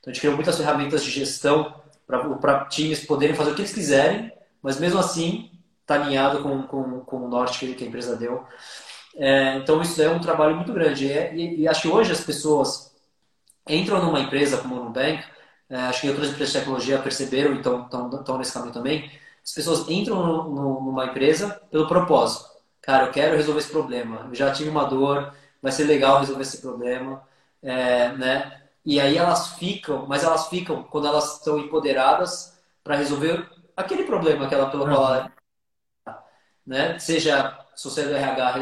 [0.00, 1.74] Então a gente criou muitas ferramentas de gestão
[2.06, 4.32] para times poderem fazer o que eles quiserem,
[4.62, 5.50] mas mesmo assim
[5.82, 8.44] está alinhado com, com, com o norte que, a empresa deu.
[9.16, 11.06] É, então isso é um trabalho muito grande.
[11.06, 12.94] E, e, e, acho que hoje as pessoas
[13.68, 15.22] entram numa empresa como o Nubank,
[15.68, 19.10] é, acho que outras empresas de tecnologia perceberam e estão nesse caminho também.
[19.44, 22.48] As pessoas entram no, no, numa empresa pelo propósito.
[22.82, 24.26] Cara, eu quero resolver esse problema.
[24.28, 27.22] Eu já tive uma dor, vai ser legal resolver esse problema,
[27.62, 28.62] é, né?
[28.84, 34.48] E aí elas ficam, mas elas ficam quando elas estão empoderadas para resolver aquele problema
[34.48, 35.32] que ela pelo qual ela,
[36.66, 36.98] né?
[36.98, 38.58] Seja se você é do RH,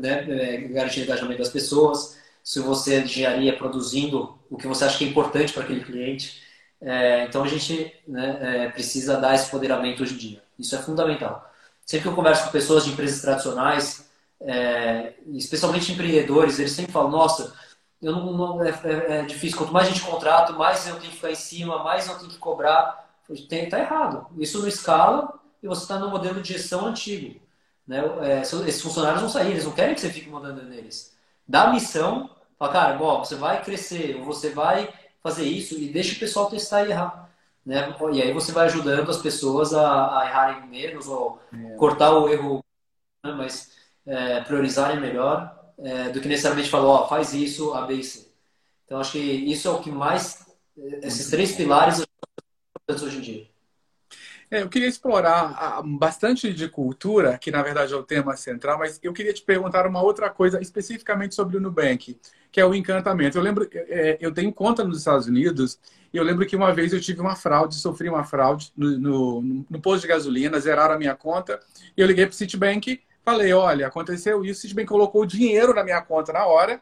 [0.00, 4.66] né, é, garantir o engajamento das pessoas, se você é de engenharia produzindo o que
[4.66, 6.42] você acha que é importante para aquele cliente.
[6.80, 10.42] É, então a gente né, é, precisa dar esse empoderamento hoje em dia.
[10.58, 11.48] Isso é fundamental.
[11.86, 14.09] Sempre que eu converso com pessoas de empresas tradicionais,
[14.40, 17.54] é, especialmente empreendedores, eles sempre falam: Nossa,
[18.00, 19.58] eu não, não é, é, é, difícil.
[19.58, 22.30] Quanto mais a gente contrata, mais eu tenho que ficar em cima, mais eu tenho
[22.30, 23.08] que cobrar.
[23.28, 24.26] Está errado.
[24.38, 27.40] Isso não escala e você está no modelo de gestão antigo.
[27.86, 28.02] Né?
[28.22, 31.16] É, esses funcionários vão sair, eles não querem que você fique mandando neles.
[31.46, 35.92] Dá a missão, fala, cara, bom, você vai crescer, ou você vai fazer isso e
[35.92, 37.30] deixa o pessoal testar e errar.
[37.64, 37.94] Né?
[38.12, 41.76] E aí você vai ajudando as pessoas a, a errarem menos ou é.
[41.76, 42.64] cortar o erro,
[43.24, 43.32] né?
[43.32, 43.70] mas
[44.10, 48.28] é, priorizarem melhor é, do que necessariamente falar, ó, faz isso, A, B e C.
[48.84, 50.44] Então acho que isso é o que mais,
[50.76, 52.04] esses três pilares
[52.88, 53.50] hoje em dia.
[54.50, 58.98] É, eu queria explorar bastante de cultura, que na verdade é o tema central, mas
[59.00, 62.18] eu queria te perguntar uma outra coisa especificamente sobre o Nubank,
[62.50, 63.38] que é o encantamento.
[63.38, 65.78] Eu lembro, é, eu tenho conta nos Estados Unidos
[66.12, 69.64] e eu lembro que uma vez eu tive uma fraude, sofri uma fraude no, no,
[69.70, 71.60] no posto de gasolina, zeraram a minha conta
[71.96, 75.84] e eu liguei para o Citibank, falei, olha, aconteceu isso, o Citibank colocou dinheiro na
[75.84, 76.80] minha conta na hora,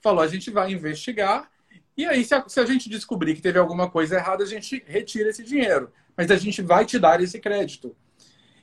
[0.00, 1.50] falou, a gente vai investigar
[1.96, 4.82] e aí, se a, se a, gente descobrir que teve alguma coisa errada, a gente
[4.86, 7.96] retira esse dinheiro mas a gente vai te dar esse crédito.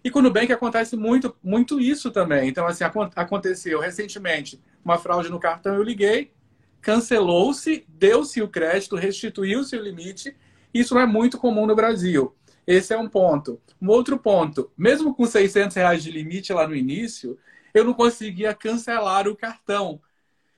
[0.03, 2.47] E com o Nubank acontece muito, muito isso também.
[2.47, 2.83] Então, assim,
[3.15, 6.31] aconteceu recentemente uma fraude no cartão, eu liguei,
[6.79, 10.37] cancelou-se, deu-se o crédito, restituiu-se o limite.
[10.71, 12.35] Isso não é muito comum no Brasil.
[12.67, 13.61] Esse é um ponto.
[13.81, 17.39] Um outro ponto, mesmo com 600 reais de limite lá no início,
[17.73, 20.01] eu não conseguia cancelar o cartão.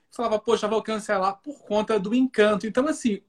[0.10, 2.66] Eu falava, poxa, vou cancelar por conta do encanto.
[2.66, 3.22] Então, assim,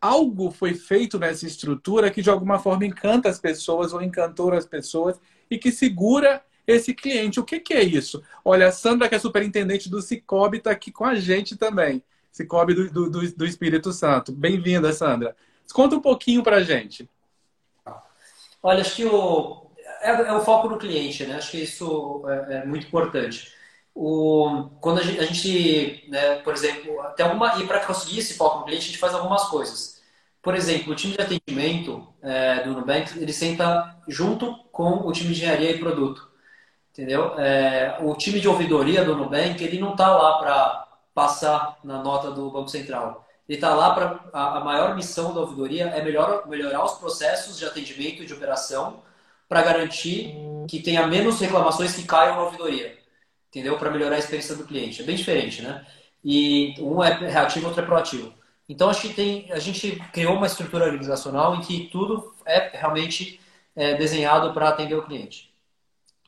[0.00, 4.64] algo foi feito nessa estrutura que de alguma forma encanta as pessoas ou encantou as
[4.64, 7.38] pessoas e que segura esse cliente.
[7.38, 8.22] O que, que é isso?
[8.42, 12.02] Olha, a Sandra, que é superintendente do Cicobi, está aqui com a gente também.
[12.30, 14.32] Cicobi do, do, do Espírito Santo.
[14.32, 15.36] Bem-vinda, Sandra.
[15.74, 17.08] Conta um pouquinho para gente.
[18.62, 19.70] Olha, acho que o,
[20.00, 21.36] é, é, o foco no cliente, né?
[21.36, 23.52] Acho que isso é, é muito importante.
[23.94, 28.34] O, quando a gente, a gente né, por exemplo, até uma, e para conseguir esse
[28.34, 30.00] foco no cliente, a gente faz algumas coisas.
[30.42, 35.32] Por exemplo, o time de atendimento é, do Nubank, ele senta junto com o time
[35.32, 36.30] de engenharia e produto.
[36.92, 37.38] Entendeu?
[37.38, 42.30] É, o time de ouvidoria do Nubank, ele não está lá para passar na nota
[42.30, 43.26] do Banco Central.
[43.48, 44.20] Ele está lá para.
[44.32, 48.32] A, a, maior missão da ouvidoria é melhor, melhorar os processos de atendimento e de
[48.32, 49.02] operação
[49.48, 50.34] para garantir
[50.68, 52.98] que tenha menos reclamações que caiam na ouvidoria.
[53.48, 53.78] Entendeu?
[53.78, 55.02] Para melhorar a experiência do cliente.
[55.02, 55.84] É bem diferente, né?
[56.24, 58.32] E um é reativo, outro é proativo.
[58.68, 63.40] Então, acho que tem, a gente criou uma estrutura organizacional em que tudo é realmente
[63.76, 65.52] é, desenhado para atender o cliente.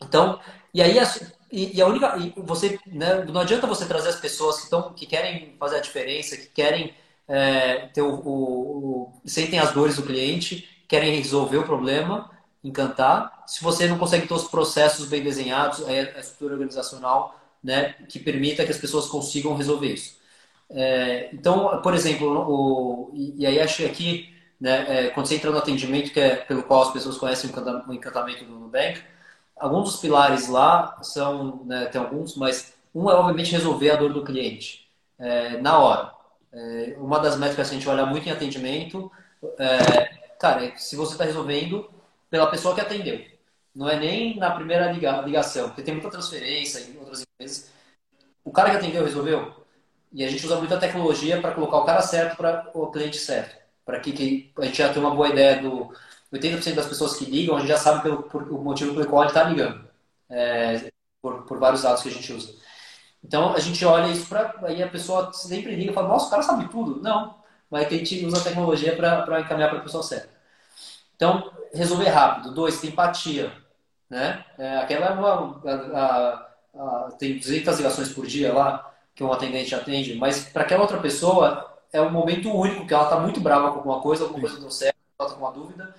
[0.02, 0.38] Então,
[0.74, 1.04] e aí a,
[1.50, 5.06] e, e a única, e você, né, não adianta você trazer as pessoas que que
[5.06, 6.92] querem fazer a diferença, que querem
[7.28, 12.30] é, ter o, o, o, sentem as dores do cliente, querem resolver o problema,
[12.62, 13.44] encantar.
[13.46, 18.18] Se você não consegue ter os processos bem desenhados, é a estrutura organizacional, né, que
[18.18, 20.18] permita que as pessoas consigam resolver isso.
[20.70, 25.36] É, então, por exemplo, o, e, e aí acho que aqui, né, é, quando você
[25.36, 29.00] entra no atendimento, que é pelo qual as pessoas conhecem o encantamento do Nubank,
[29.56, 34.12] alguns dos pilares lá são, né, tem alguns, mas um é obviamente resolver a dor
[34.12, 36.13] do cliente é, na hora.
[36.54, 39.10] É, uma das métricas que a gente olha muito em atendimento,
[39.58, 40.04] é,
[40.38, 41.90] cara, é se você está resolvendo
[42.30, 43.24] pela pessoa que atendeu.
[43.74, 47.70] Não é nem na primeira ligação, porque tem muita transferência em outras empresas.
[48.44, 49.64] O cara que atendeu resolveu?
[50.12, 53.56] E a gente usa muita tecnologia para colocar o cara certo para o cliente certo.
[53.84, 55.92] Para que, que, a gente já tenha uma boa ideia do
[56.32, 59.22] 80% das pessoas que ligam, a gente já sabe pelo, por, o motivo pelo qual
[59.22, 59.88] ele está ligando.
[60.30, 60.90] É,
[61.20, 62.54] por, por vários dados que a gente usa.
[63.24, 66.30] Então a gente olha isso para aí a pessoa sempre liga e fala, nossa, o
[66.30, 67.00] cara sabe tudo.
[67.02, 67.34] Não,
[67.70, 70.28] mas que a gente usa a tecnologia para encaminhar para a pessoa certa.
[71.16, 72.54] Então, resolver rápido.
[72.54, 73.52] Dois, ter empatia.
[74.10, 74.44] Né?
[74.58, 79.32] É, aquela é uma, a, a, uh, tem 200 ligações por dia lá que um
[79.32, 83.40] atendente atende, mas para aquela outra pessoa é um momento único que ela está muito
[83.40, 85.94] brava com alguma coisa, alguma coisa não deu certo, ela está com uma dúvida,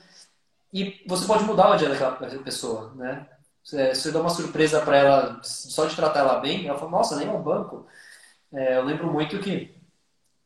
[0.73, 3.25] e você pode mudar o dia daquela pessoa, né?
[3.65, 7.17] Você, você dá uma surpresa para ela, só de tratar ela bem, ela fala, nossa,
[7.17, 7.87] nem é um banco.
[8.53, 9.75] É, eu lembro muito que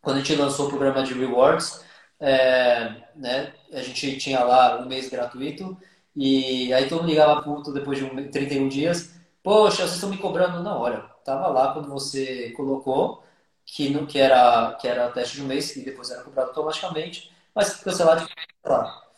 [0.02, 1.84] quando a gente lançou o programa de rewards,
[2.20, 5.78] é, né, a gente tinha lá um mês gratuito
[6.16, 9.12] e aí todo mundo ligava puto depois de um, 31 dias.
[9.44, 10.64] Poxa, vocês estão me cobrando?
[10.64, 13.24] Não, olha, tava lá quando você colocou
[13.66, 17.32] que, não, que, era, que era teste de um mês e depois era cobrado automaticamente,
[17.56, 18.28] mas cancelado
[18.66, 19.09] lá.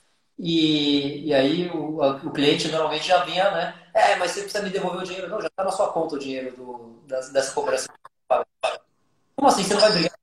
[0.43, 3.75] E, e aí o, o cliente normalmente já vinha, né?
[3.93, 5.30] É, mas você precisa me devolver o dinheiro.
[5.30, 7.93] Não, já está na sua conta o dinheiro do, dessa cooperação.
[9.36, 9.63] Como assim?
[9.63, 10.17] Você não vai brigar?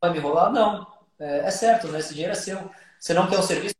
[0.00, 0.52] Vai me enrolar?
[0.52, 0.84] Não.
[1.16, 2.00] É, é certo, né?
[2.00, 2.70] Esse dinheiro é seu.
[2.98, 3.74] Você não quer o serviço?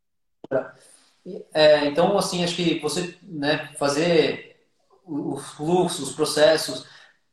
[1.52, 4.64] É, então, assim, acho que você né, fazer
[5.04, 6.86] o fluxo, os processos,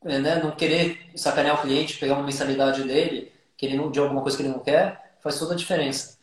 [0.06, 4.00] é, né, não querer sacanear o cliente, pegar uma mensalidade dele, que ele não, de
[4.00, 6.19] alguma coisa que ele não quer, faz toda a diferença.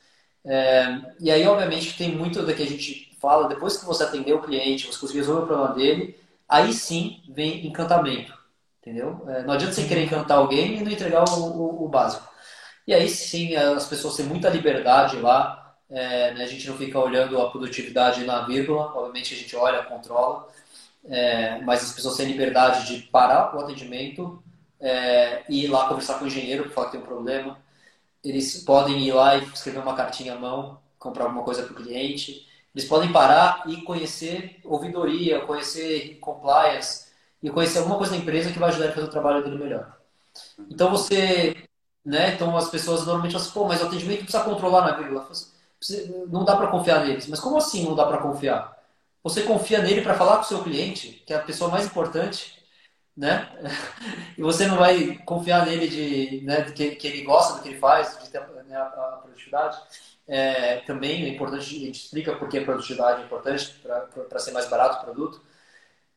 [0.47, 4.37] É, e aí, obviamente, tem muito da que a gente fala, depois que você atendeu
[4.37, 6.17] o cliente, você conseguiu resolver o problema dele,
[6.49, 8.33] aí sim vem encantamento,
[8.81, 9.25] entendeu?
[9.29, 12.29] É, não adianta você querer encantar alguém e não entregar o, o, o básico.
[12.87, 16.45] E aí sim, as pessoas têm muita liberdade lá, é, né?
[16.45, 20.49] A gente não fica olhando a produtividade na vírgula, obviamente a gente olha, controla,
[21.09, 24.43] é, mas as pessoas têm liberdade de parar o atendimento
[24.81, 27.59] é, e ir lá conversar com o engenheiro falar que tem um problema.
[28.29, 31.77] Eles podem ir lá e escrever uma cartinha à mão, comprar alguma coisa para o
[31.77, 32.47] cliente.
[32.75, 37.07] Eles podem parar e conhecer ouvidoria, conhecer compliance
[37.43, 39.97] e conhecer alguma coisa da empresa que vai ajudar a fazer o trabalho dele melhor.
[40.71, 41.57] Então você,
[42.05, 42.35] né?
[42.35, 45.29] Então as pessoas normalmente falam assim, pô, mas o atendimento precisa controlar na vírgula
[46.29, 47.27] não dá para confiar neles.
[47.29, 48.77] Mas como assim não dá para confiar?
[49.23, 52.56] Você confia nele para falar com o seu cliente, que é a pessoa mais importante,
[53.17, 53.49] né?
[54.37, 57.71] E você não vai confiar nele de, né, de que, que, ele gosta do que
[57.71, 59.79] ele faz, de ter né, a, produtividade.
[60.29, 63.81] É, também é importante, a gente explica por que a produtividade é importante
[64.29, 65.41] para ser mais barato o produto.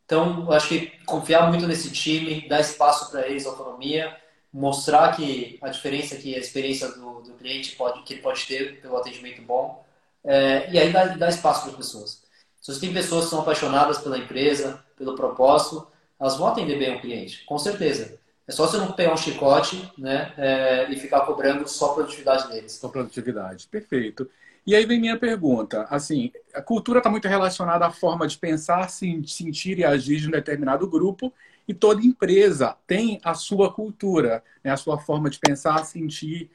[0.05, 4.17] Então, eu acho que confiar muito nesse time, dar espaço para eles, autonomia,
[4.51, 8.81] mostrar que a diferença que a experiência do, do cliente pode, que ele pode ter
[8.81, 9.85] pelo atendimento bom,
[10.23, 12.23] é, e aí dá, dá espaço para as pessoas.
[12.59, 15.88] Se você tem pessoas que são apaixonadas pela empresa, pelo propósito,
[16.19, 18.19] elas vão atender bem o cliente, com certeza.
[18.47, 22.49] É só você não pegar um chicote né, é, e ficar cobrando só a produtividade
[22.49, 22.71] deles.
[22.73, 24.27] Só produtividade, perfeito.
[24.65, 25.84] E aí vem minha pergunta.
[25.89, 30.32] Assim, a cultura está muito relacionada à forma de pensar, sentir e agir de um
[30.32, 31.32] determinado grupo
[31.67, 34.71] e toda empresa tem a sua cultura, né?
[34.71, 36.49] a sua forma de pensar, sentir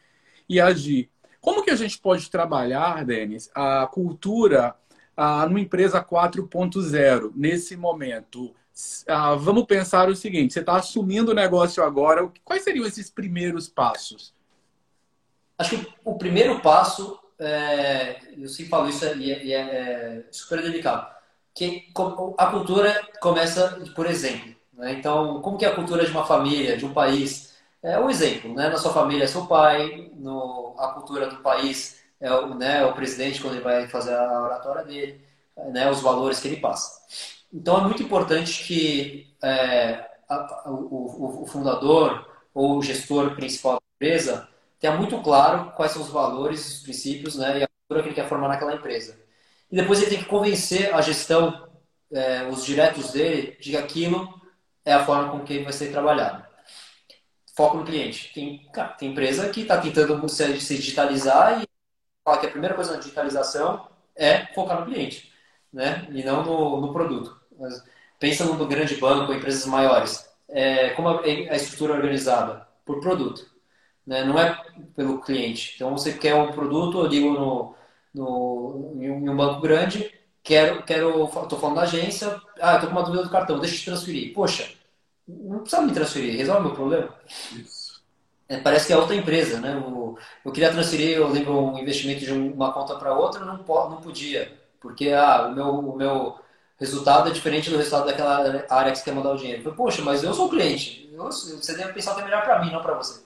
[0.49, 1.09] e agir.
[1.41, 4.75] Como que a gente pode trabalhar, Denis, a cultura
[5.17, 8.53] ah, numa empresa 4.0 nesse momento?
[9.07, 13.69] Ah, vamos pensar o seguinte: você está assumindo o negócio agora, quais seriam esses primeiros
[13.69, 14.35] passos?
[15.57, 20.61] Acho que o primeiro passo, é, eu sempre falo isso e é, é, é super
[20.61, 21.15] delicado,
[21.55, 21.89] que
[22.37, 24.55] a cultura começa por exemplo.
[24.73, 24.95] Né?
[24.95, 27.55] Então, como que é a cultura de uma família, de um país?
[27.81, 28.69] É um exemplo, né?
[28.69, 32.95] Na sua família é seu pai, no, a cultura do país é o, né, o
[32.95, 35.21] presidente quando ele vai fazer a oratória dele,
[35.73, 37.03] né, os valores que ele passa.
[37.55, 43.81] Então, é muito importante que é, a, o, o, fundador ou o gestor principal da
[43.95, 44.49] empresa
[44.81, 48.15] tenha muito claro quais são os valores, os princípios né, e a cultura que ele
[48.17, 49.17] quer formar naquela empresa.
[49.71, 51.71] E depois ele tem que convencer a gestão,
[52.13, 54.35] é, os diretos dele, de que aquilo
[54.85, 56.45] é a forma com que vai ser trabalhado.
[57.57, 58.33] Foco no cliente.
[58.35, 61.69] Tem, cara, tem empresa que está tentando se, se digitalizar e
[62.25, 65.33] fala que a primeira coisa na digitalização é focar no cliente,
[65.73, 66.07] né?
[66.11, 67.44] E não no, no produto.
[68.19, 70.29] Pensa no grande banco, empresas maiores.
[70.49, 72.67] É, como a, a estrutura é organizada?
[72.85, 73.47] Por produto.
[74.07, 74.25] Né?
[74.25, 74.61] Não é
[74.95, 75.73] pelo cliente.
[75.75, 77.75] Então, você quer um produto, eu digo no,
[78.15, 80.13] no, em um banco grande,
[80.43, 83.79] quero, quero, tô falando da agência, ah, tô com uma dúvida do cartão, deixa eu
[83.79, 84.35] te transferir.
[84.35, 84.71] Poxa,
[85.27, 87.15] não precisa me transferir, resolve meu problema.
[87.53, 88.03] Isso.
[88.47, 89.77] É, parece que é outra empresa, né?
[89.77, 94.01] O, eu queria transferir, eu lembro, um investimento de uma conta para outra, não, não
[94.03, 96.39] podia, porque ah, o, meu, o meu
[96.85, 99.63] resultado é diferente do resultado daquela área que você quer mandar o dinheiro.
[99.63, 102.65] Falei, Poxa, mas eu sou o cliente, eu, você deve pensar que é melhor para
[102.65, 103.23] mim, não para você.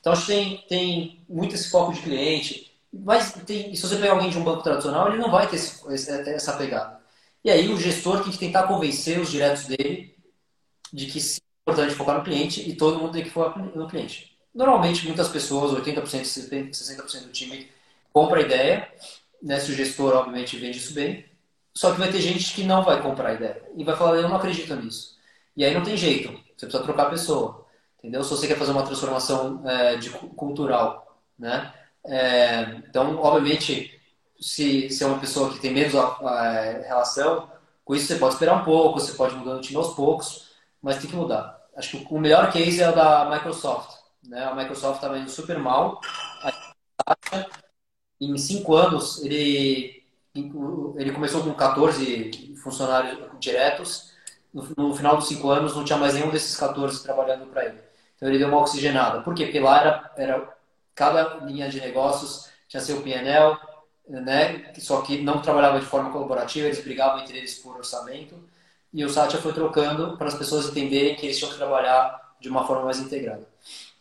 [0.00, 2.72] Então, acho que tem, tem muito esse foco de cliente.
[2.92, 6.10] Mas tem, se você pegar alguém de um banco tradicional, ele não vai ter esse,
[6.10, 7.00] essa pegada.
[7.42, 10.14] E aí o gestor tem que tentar convencer os diretos dele
[10.92, 11.22] de que é
[11.62, 14.36] importante focar no cliente e todo mundo tem que focar no cliente.
[14.54, 17.68] Normalmente, muitas pessoas, 80%, 60% do time,
[18.12, 18.88] compra a ideia,
[19.42, 21.24] né, se o gestor, obviamente, vende isso bem,
[21.76, 24.28] só que vai ter gente que não vai comprar a ideia e vai falar, eu
[24.28, 25.16] não acredito nisso.
[25.54, 27.66] E aí não tem jeito, você precisa trocar a pessoa,
[27.98, 28.24] entendeu?
[28.24, 31.74] Se você quer fazer uma transformação é, de, cultural, né?
[32.06, 34.00] É, então, obviamente,
[34.40, 37.50] se, se é uma pessoa que tem menos é, relação,
[37.84, 40.50] com isso você pode esperar um pouco, você pode mudar o time aos poucos,
[40.80, 41.60] mas tem que mudar.
[41.76, 43.98] Acho que o melhor case é o da Microsoft.
[44.26, 44.42] Né?
[44.44, 46.00] A Microsoft estava indo super mal.
[48.18, 49.95] Em cinco anos, ele,
[50.96, 54.12] ele começou com 14 funcionários diretos.
[54.52, 57.78] No, no final dos cinco anos, não tinha mais nenhum desses 14 trabalhando para ele.
[58.16, 59.20] Então, ele deu uma oxigenada.
[59.20, 59.44] Por quê?
[59.44, 60.56] Porque lá era, era
[60.94, 63.56] cada linha de negócios tinha seu PNL,
[64.08, 64.72] né?
[64.78, 68.36] só que não trabalhava de forma colaborativa, eles brigavam entre eles por orçamento.
[68.92, 72.48] E o Satya foi trocando para as pessoas entenderem que eles tinham que trabalhar de
[72.48, 73.46] uma forma mais integrada.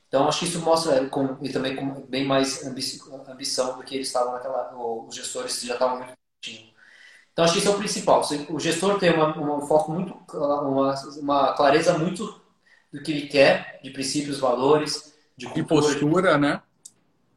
[0.08, 4.08] Então, acho que isso mostra, com, e também com bem mais ambição do que eles
[4.08, 4.74] estavam naquela.
[5.08, 6.14] Os gestores já estavam muito.
[7.34, 8.22] Então, acho que isso é o principal.
[8.50, 10.18] O gestor tem uma, um foco muito.
[10.34, 12.42] Uma, uma clareza muito
[12.94, 15.66] do que ele quer, de princípios, valores, de cultura.
[15.66, 16.62] postura, né?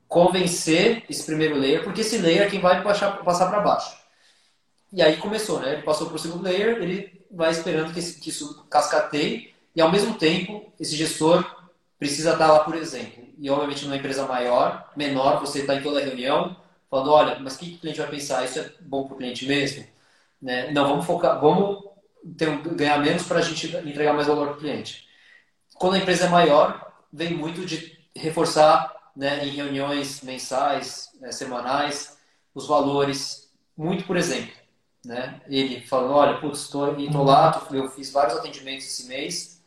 [0.07, 3.99] Convencer esse primeiro layer, porque esse layer é quem vai passar, passar para baixo.
[4.93, 5.75] E aí começou, né?
[5.75, 9.91] Ele passou para o segundo layer, ele vai esperando que, que isso cascateie, e ao
[9.91, 11.45] mesmo tempo, esse gestor
[11.99, 13.25] precisa estar lá, por exemplo.
[13.39, 16.57] E, obviamente, numa empresa maior, menor, você está em toda a reunião,
[16.91, 18.45] falando, olha, mas o que o cliente vai pensar?
[18.45, 19.87] Isso é bom para o cliente mesmo?
[20.41, 20.71] Né?
[20.71, 21.85] Não, vamos focar, vamos
[22.37, 25.07] ter, ganhar menos para a gente entregar mais valor para o cliente.
[25.75, 32.19] Quando a empresa é maior, vem muito de reforçar né, em reuniões mensais, né, semanais,
[32.55, 33.51] os valores.
[33.77, 34.53] Muito, por exemplo,
[35.05, 39.63] né, ele falando, olha, putz, estou lá, eu fiz vários atendimentos esse mês,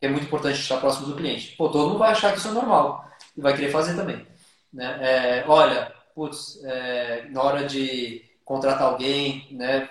[0.00, 1.54] é muito importante estar próximo do cliente.
[1.56, 4.26] Pô, todo mundo vai achar que isso é normal e vai querer fazer também.
[4.72, 4.98] Né?
[5.00, 9.88] É, olha, putz, é, na hora de contratar alguém, né,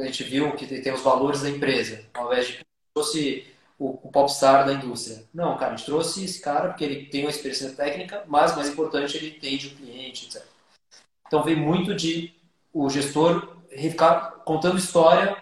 [0.00, 3.46] a gente viu que tem os valores da empresa, ao invés de trouxe
[3.78, 5.24] o, o popstar da indústria.
[5.32, 8.68] Não, cara, a gente trouxe esse cara porque ele tem uma experiência técnica, mas mais
[8.68, 10.44] importante, ele entende o cliente, etc.
[11.26, 12.32] Então vem muito de
[12.72, 15.36] o gestor ficar contando história,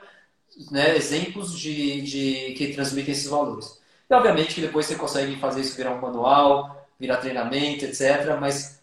[0.70, 3.80] né, exemplos de, de que transmitem esses valores.
[4.08, 8.36] E obviamente que depois você consegue fazer isso virar um manual, virar treinamento, etc.
[8.40, 8.75] Mas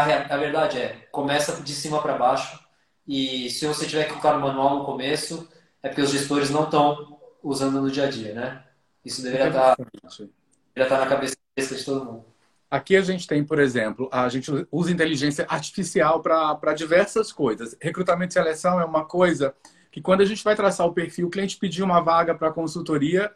[0.00, 2.58] a, a verdade é, começa de cima para baixo.
[3.06, 5.48] E se você tiver que colocar no manual no começo,
[5.82, 8.64] é porque os gestores não estão usando no dia a dia, né?
[9.04, 12.24] Isso deveria estar, tá, tá na cabeça de todo mundo.
[12.70, 17.76] Aqui a gente tem, por exemplo, a gente usa inteligência artificial para diversas coisas.
[17.80, 19.54] Recrutamento e seleção é uma coisa
[19.92, 23.30] que quando a gente vai traçar o perfil, o cliente pediu uma vaga para consultoria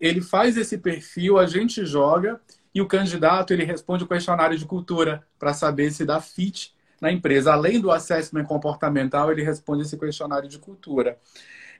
[0.00, 2.40] ele faz esse perfil, a gente joga
[2.78, 7.10] e o candidato ele responde o questionário de cultura para saber se dá fit na
[7.10, 7.52] empresa.
[7.52, 11.18] Além do assessment comportamental, ele responde esse questionário de cultura.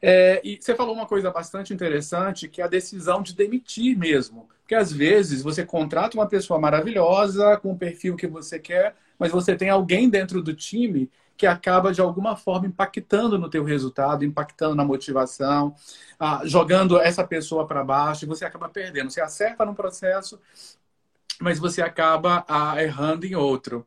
[0.03, 4.49] É, e você falou uma coisa bastante interessante, que é a decisão de demitir mesmo.
[4.62, 9.30] Porque às vezes você contrata uma pessoa maravilhosa, com o perfil que você quer, mas
[9.30, 14.24] você tem alguém dentro do time que acaba de alguma forma impactando no teu resultado,
[14.24, 15.72] impactando na motivação,
[16.18, 19.09] ah, jogando essa pessoa para baixo e você acaba perdendo.
[19.09, 20.40] Você acerta num processo,
[21.41, 23.86] mas você acaba ah, errando em outro.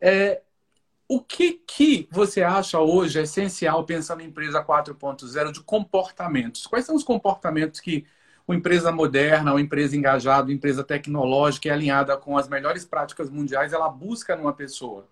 [0.00, 0.42] É,
[1.08, 6.66] o que, que você acha hoje essencial, pensando em empresa 4.0, de comportamentos?
[6.66, 8.06] Quais são os comportamentos que
[8.46, 13.28] uma empresa moderna, uma empresa engajada, uma empresa tecnológica e alinhada com as melhores práticas
[13.28, 15.08] mundiais, ela busca numa pessoa?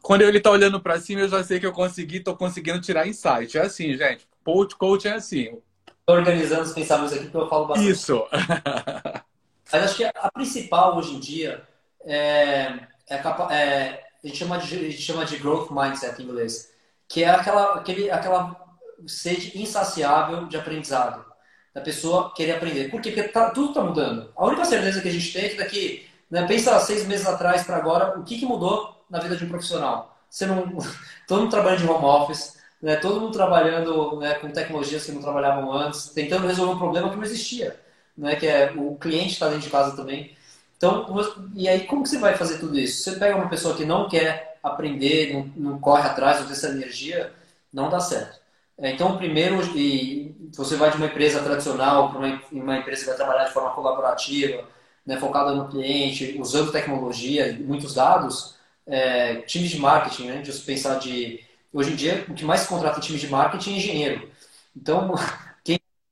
[0.00, 3.06] Quando ele está olhando para cima, eu já sei que eu consegui, estou conseguindo tirar
[3.06, 3.58] insight.
[3.58, 4.26] É assim, gente.
[4.42, 5.58] Coach, coach é assim.
[6.00, 7.90] Estou organizando os pensamentos aqui que eu falo bastante.
[7.90, 8.24] Isso.
[9.72, 11.66] Mas acho que a principal hoje em dia
[12.04, 13.16] é, é,
[13.50, 16.72] é a, gente chama de, a gente chama de growth mindset em inglês,
[17.06, 18.68] que é aquela, aquele, aquela
[19.06, 21.26] sede insaciável de aprendizado.
[21.74, 22.90] Da pessoa querer aprender.
[22.90, 23.12] Por quê?
[23.12, 24.32] Porque tá, tudo está mudando.
[24.34, 27.62] A única certeza que a gente tem é que daqui, né, pensa seis meses atrás
[27.62, 30.18] para agora, o que, que mudou na vida de um profissional.
[30.28, 30.76] Você não,
[31.28, 32.96] todo mundo trabalhando de home office, né?
[32.96, 37.16] todo mundo trabalhando né, com tecnologias que não trabalhavam antes, tentando resolver um problema que
[37.16, 37.78] não existia,
[38.18, 38.36] né?
[38.36, 40.36] que é o cliente está dentro de casa também.
[40.76, 41.06] Então,
[41.54, 43.02] e aí como que você vai fazer tudo isso?
[43.02, 46.68] Você pega uma pessoa que não quer aprender, não, não corre atrás, não tem essa
[46.68, 47.32] energia,
[47.72, 48.38] não dá certo.
[48.76, 53.08] É, então, primeiro, e você vai de uma empresa tradicional para uma, uma empresa que
[53.08, 54.64] vai trabalhar de forma colaborativa,
[55.04, 58.56] né, focada no cliente, usando tecnologia, muitos dados,
[58.86, 60.42] é, times de marketing, né?
[60.42, 63.74] De pensar de hoje em dia o que mais se contrata em times de marketing
[63.74, 64.30] é engenheiro.
[64.76, 65.14] Então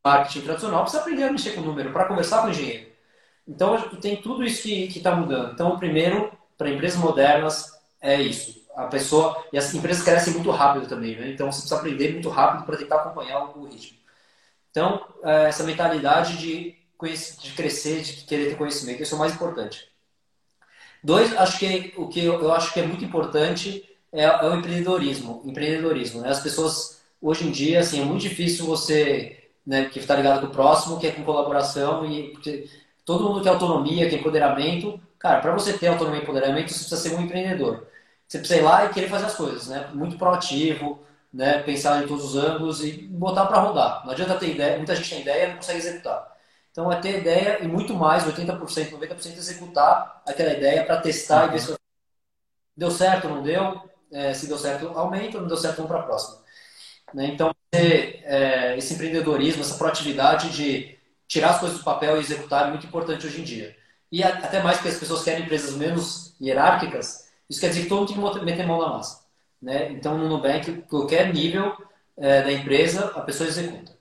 [0.07, 2.87] marketing tradicional precisa aprender a mexer com o número para conversar com o engenheiro.
[3.47, 5.53] Então tem tudo isso que está mudando.
[5.53, 8.65] Então primeiro para empresas modernas é isso.
[8.77, 11.31] A pessoa e as empresas crescem muito rápido também, né?
[11.31, 13.99] Então você precisa aprender muito rápido para tentar acompanhar o ritmo.
[14.71, 16.77] Então, é, essa mentalidade de,
[17.41, 19.89] de crescer, de querer ter conhecimento, isso é o mais importante.
[21.03, 25.41] Dois, acho que o que eu, acho que é muito importante é, é o empreendedorismo.
[25.47, 26.29] Empreendedorismo, né?
[26.29, 30.47] As pessoas hoje em dia, assim, é muito difícil você, né, que está ligado com
[30.47, 32.69] o próximo, que é com colaboração e porque
[33.05, 35.01] todo mundo quer autonomia, quer empoderamento.
[35.19, 37.87] Cara, para você ter autonomia e empoderamento, você precisa ser um empreendedor.
[38.29, 39.89] Você precisa ir lá e querer fazer as coisas, né?
[39.95, 41.01] Muito proativo,
[41.33, 44.05] né, pensar em todos os ângulos e botar para rodar.
[44.05, 46.37] Não adianta ter ideia, muita gente tem ideia e não consegue executar.
[46.73, 51.49] Então é ter ideia e muito mais, 80%, 90% executar aquela ideia para testar uhum.
[51.49, 51.77] e ver se
[52.77, 53.83] deu certo, não deu.
[54.13, 56.39] É, se deu certo, aumenta, não deu certo, vamos para a próxima.
[57.15, 57.27] Né?
[57.27, 60.97] Então, é, esse empreendedorismo, essa proatividade de
[61.29, 63.77] tirar as coisas do papel e executar é muito importante hoje em dia.
[64.11, 68.15] E até mais porque as pessoas querem empresas menos hierárquicas, isso quer dizer que todo
[68.15, 69.25] mundo tem que meter mão na massa.
[69.61, 69.91] Né?
[69.93, 71.77] Então, no Nubank, qualquer nível
[72.17, 73.97] é, da empresa, a pessoa executa.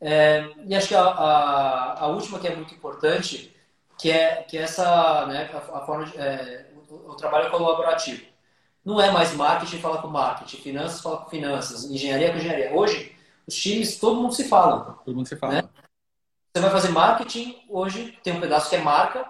[0.00, 3.54] É, e acho que a, a, a, última que é muito importante,
[3.98, 8.22] que é, que é essa, né, a, a forma de, é, o, o, trabalho colaborativo.
[8.86, 12.72] Não é mais marketing falar com marketing, finanças falar com finanças, engenharia com engenharia.
[12.72, 15.00] Hoje, os times, todo mundo se fala.
[15.04, 15.54] Todo mundo se fala.
[15.54, 15.68] Né?
[16.54, 19.28] Você vai fazer marketing, hoje tem um pedaço que é marca,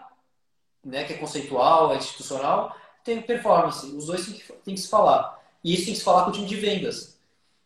[0.85, 3.87] né, que é conceitual, é institucional, tem performance.
[3.97, 5.43] Os dois têm que, têm que se falar.
[5.65, 7.19] E isso tem que se falar com o time de vendas.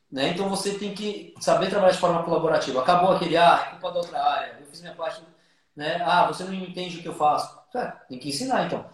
[0.09, 0.28] Né?
[0.28, 2.80] Então você tem que saber trabalhar de forma colaborativa.
[2.80, 5.22] Acabou aquele, ah, é culpa da outra área, eu fiz minha parte,
[5.74, 6.01] né?
[6.05, 7.59] Ah, você não entende o que eu faço.
[7.74, 8.88] É, tem que ensinar então.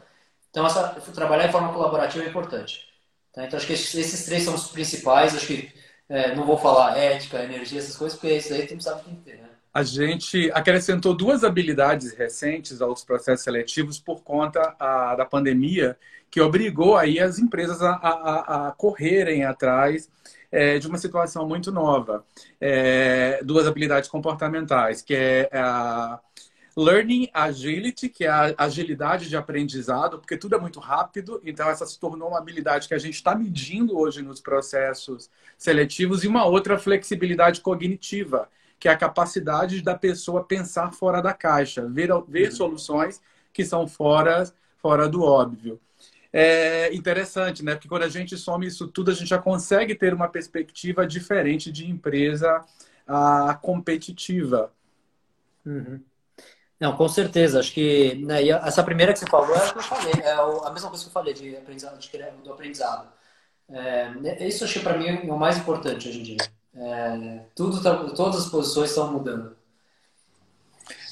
[0.50, 2.85] Então essa, trabalhar de forma colaborativa é importante.
[3.36, 3.44] Tá?
[3.44, 5.36] Então acho que esses, três são os principais.
[5.36, 5.70] Acho que
[6.08, 9.10] é, não vou falar ética, energia, essas coisas, porque isso aí tem que saber que
[9.10, 9.50] tem que ter, né?
[9.76, 15.98] a gente acrescentou duas habilidades recentes aos processos seletivos por conta a, da pandemia,
[16.30, 20.08] que obrigou aí as empresas a, a, a correrem atrás
[20.50, 22.24] é, de uma situação muito nova.
[22.58, 26.20] É, duas habilidades comportamentais, que é a
[26.76, 31.86] Learning Agility, que é a agilidade de aprendizado, porque tudo é muito rápido, então essa
[31.86, 36.44] se tornou uma habilidade que a gente está medindo hoje nos processos seletivos, e uma
[36.44, 38.48] outra flexibilidade cognitiva,
[38.78, 42.54] que é a capacidade da pessoa pensar fora da caixa, ver, ver uhum.
[42.54, 43.22] soluções
[43.52, 44.44] que são fora,
[44.76, 45.80] fora do óbvio
[46.38, 47.74] é interessante, né?
[47.74, 51.72] Porque quando a gente soma isso tudo, a gente já consegue ter uma perspectiva diferente
[51.72, 52.62] de empresa
[53.06, 54.70] a, competitiva.
[55.64, 56.02] Uhum.
[56.78, 57.60] Não, com certeza.
[57.60, 60.88] Acho que né, essa primeira que você falou é que eu falei, é a mesma
[60.88, 63.08] coisa que eu falei de aprendizado, de, do aprendizado.
[63.68, 66.36] É, isso acho que para mim é o mais importante hoje em dia.
[66.74, 69.56] É, tudo tá, todas as posições estão mudando.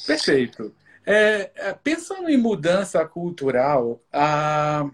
[0.06, 0.74] Perfeito.
[1.06, 4.88] É, é pensando em mudança cultural, a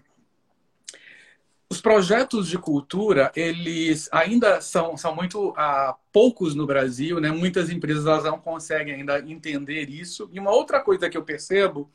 [1.71, 7.31] os projetos de cultura, eles ainda são, são muito ah, poucos no Brasil, né?
[7.31, 10.29] Muitas empresas elas não conseguem ainda entender isso.
[10.33, 11.89] E uma outra coisa que eu percebo,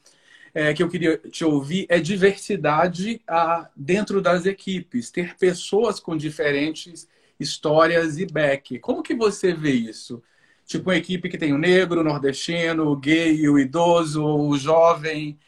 [0.55, 5.11] é, que eu queria te ouvir, é diversidade ah, dentro das equipes.
[5.11, 7.07] Ter pessoas com diferentes
[7.39, 8.79] histórias e back.
[8.79, 10.23] Como que você vê isso?
[10.65, 15.39] Tipo, uma equipe que tem o negro, o nordestino, o gay, o idoso, o jovem.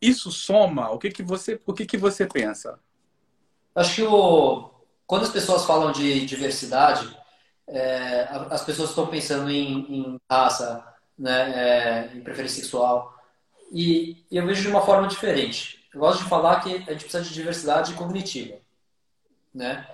[0.00, 0.90] Isso soma?
[0.90, 2.80] O que, que, você, o que, que você pensa?
[3.78, 4.70] Acho que o,
[5.06, 7.16] quando as pessoas falam de diversidade,
[7.68, 10.84] é, as pessoas estão pensando em, em raça,
[11.16, 13.14] né, é, em preferência sexual.
[13.70, 15.86] E, e, eu vejo de uma forma diferente.
[15.94, 18.56] Eu gosto de falar que a gente precisa de diversidade cognitiva.
[19.54, 19.86] Né?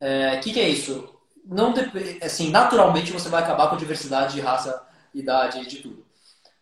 [0.00, 1.12] O é, que, que, é isso?
[1.44, 1.74] Não
[2.22, 6.06] assim, naturalmente você vai acabar com diversidade de raça, idade, de tudo.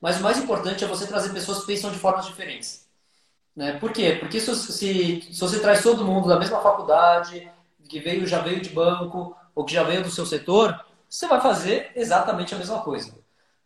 [0.01, 2.80] Mas o mais importante é você trazer pessoas que pensam de formas diferentes.
[3.61, 3.75] Né?
[3.79, 4.17] Por quê?
[4.19, 7.47] Porque se, se, se você traz todo mundo da mesma faculdade,
[7.87, 11.43] que veio já veio de banco, ou que já veio do seu setor, você vai
[11.43, 13.15] fazer exatamente a mesma coisa.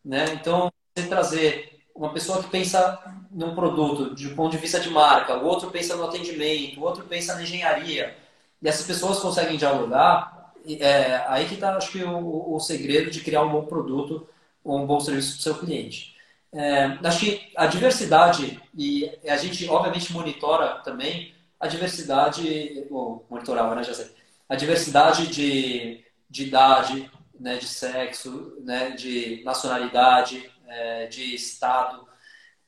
[0.04, 0.24] Né?
[0.32, 2.98] Então, você trazer uma pessoa que pensa
[3.30, 7.04] num produto de ponto de vista de marca, o outro pensa no atendimento, o outro
[7.04, 8.16] pensa na engenharia,
[8.60, 13.20] e essas pessoas conseguem dialogar, é, aí que está, acho que, o, o segredo de
[13.20, 14.26] criar um bom produto
[14.64, 16.13] ou um bom serviço para o seu cliente.
[16.54, 23.74] É, acho que a diversidade, e a gente obviamente monitora também a diversidade, ou monitorava,
[23.74, 24.14] né, já sei,
[24.48, 32.06] a diversidade de, de idade, né, de sexo, né, de nacionalidade, é, de estado,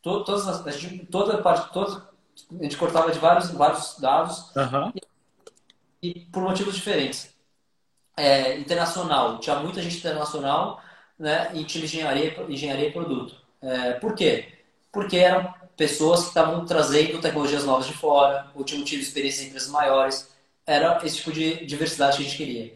[0.02, 2.08] to, todas as, a gente, toda parte, toda,
[2.58, 4.92] a gente cortava de vários, vários dados uhum.
[6.02, 7.34] e, e, por motivos diferentes.
[8.16, 10.82] É, internacional, tinha muita gente internacional
[11.18, 13.45] né, em time de engenharia, engenharia e produto.
[13.62, 14.52] É, por quê?
[14.92, 19.48] Porque eram pessoas que estavam trazendo tecnologias novas de fora, ou tinham tido experiência em
[19.48, 20.28] empresas maiores.
[20.66, 22.74] Era esse tipo de diversidade que a gente queria.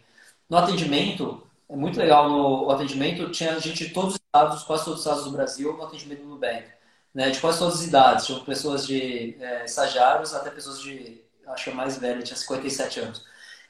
[0.49, 5.01] No atendimento, é muito legal no atendimento, tinha gente de todos os estados, quase todos
[5.01, 6.65] os estados do Brasil, no atendimento do Nubank.
[7.13, 11.65] Né, de quase todas as idades, tinham pessoas de é, estagiários até pessoas de, acho
[11.65, 13.25] que a mais velha, tinha 57 anos.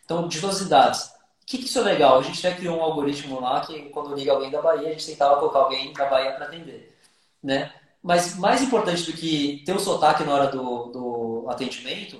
[0.05, 1.07] Então, de todas as idades.
[1.43, 2.19] O que, que isso é legal?
[2.19, 5.07] A gente até criou um algoritmo lá que, quando liga alguém da Bahia, a gente
[5.07, 6.95] tentava colocar alguém da Bahia para atender.
[7.43, 7.73] Né?
[8.03, 12.19] Mas mais importante do que ter o sotaque na hora do, do atendimento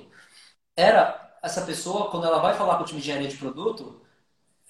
[0.77, 4.01] era essa pessoa, quando ela vai falar com o time de engenharia de produto,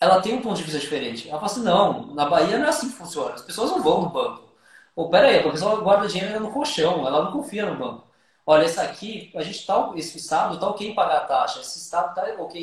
[0.01, 1.29] ela tem um ponto de vista diferente.
[1.29, 3.35] Ela fala assim, não, na Bahia não é assim que funciona.
[3.35, 4.51] As pessoas não vão no banco.
[4.97, 8.07] Ou pera aí, a pessoa guarda dinheiro no colchão, ela não confia no banco.
[8.47, 12.11] Olha, esse aqui, a gente tá, esse estado está ok pagar a taxa, esse estado
[12.11, 12.63] está ok.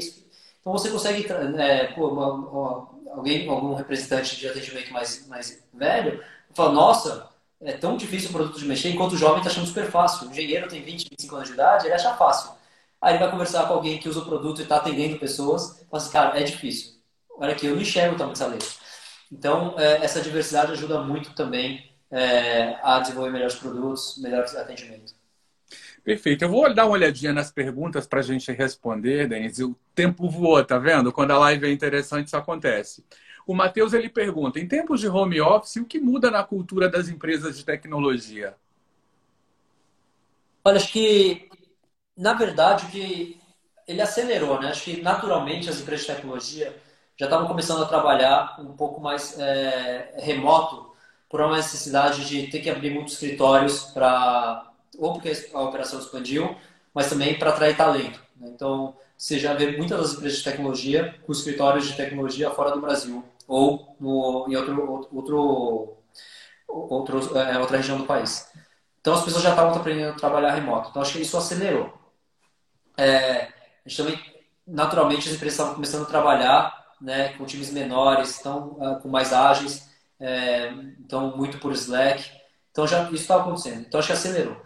[0.59, 1.25] Então você consegue,
[1.57, 6.23] é, pô, uma, uma, alguém, algum representante de atendimento mais, mais velho,
[6.53, 7.29] fala, nossa,
[7.61, 10.27] é tão difícil o produto de mexer, enquanto o jovem está achando super fácil.
[10.27, 12.51] O engenheiro tem 20, 25 anos de idade, ele acha fácil.
[13.01, 16.03] Aí ele vai conversar com alguém que usa o produto e está atendendo pessoas, fala
[16.03, 16.93] assim, cara, é difícil.
[17.37, 18.67] Olha aqui, eu não enxergo o tamanho dessa letra.
[19.31, 25.13] Então, é, essa diversidade ajuda muito também é, a desenvolver melhores produtos, melhor atendimento.
[26.03, 26.43] Perfeito.
[26.45, 29.65] Eu vou dar uma olhadinha nas perguntas para a gente responder, Denise.
[29.65, 31.11] O tempo voou, tá vendo?
[31.11, 33.03] Quando a live é interessante, isso acontece.
[33.47, 37.07] O Matheus ele pergunta: em tempos de home office, o que muda na cultura das
[37.09, 38.55] empresas de tecnologia?
[40.63, 41.47] Olha, acho que
[42.17, 43.39] na verdade, que
[43.87, 44.69] ele acelerou, né?
[44.69, 46.75] Acho que naturalmente as empresas de tecnologia
[47.15, 50.91] já estavam começando a trabalhar um pouco mais é, remoto
[51.29, 54.63] por uma necessidade de ter que abrir muitos escritórios para
[54.97, 56.55] ou porque a operação expandiu,
[56.93, 58.19] mas também para atrair talento.
[58.35, 58.49] Né?
[58.49, 62.81] Então, você já vê muitas das empresas de tecnologia com escritórios de tecnologia fora do
[62.81, 65.97] Brasil ou no, em outro, outro,
[66.67, 68.51] outro, é, outra região do país.
[68.99, 70.89] Então, as pessoas já estavam aprendendo a trabalhar remoto.
[70.89, 71.97] Então, acho que isso acelerou
[72.97, 73.43] é,
[73.85, 74.19] a gente também,
[74.65, 79.31] naturalmente, as empresas estavam começando a trabalhar né, com times menores, então, uh, com mais
[79.31, 79.87] ágeis,
[80.19, 80.69] é,
[80.99, 82.25] então, muito por Slack.
[82.71, 83.81] Então, já, isso estava acontecendo.
[83.81, 84.59] Então, acho que acelerou.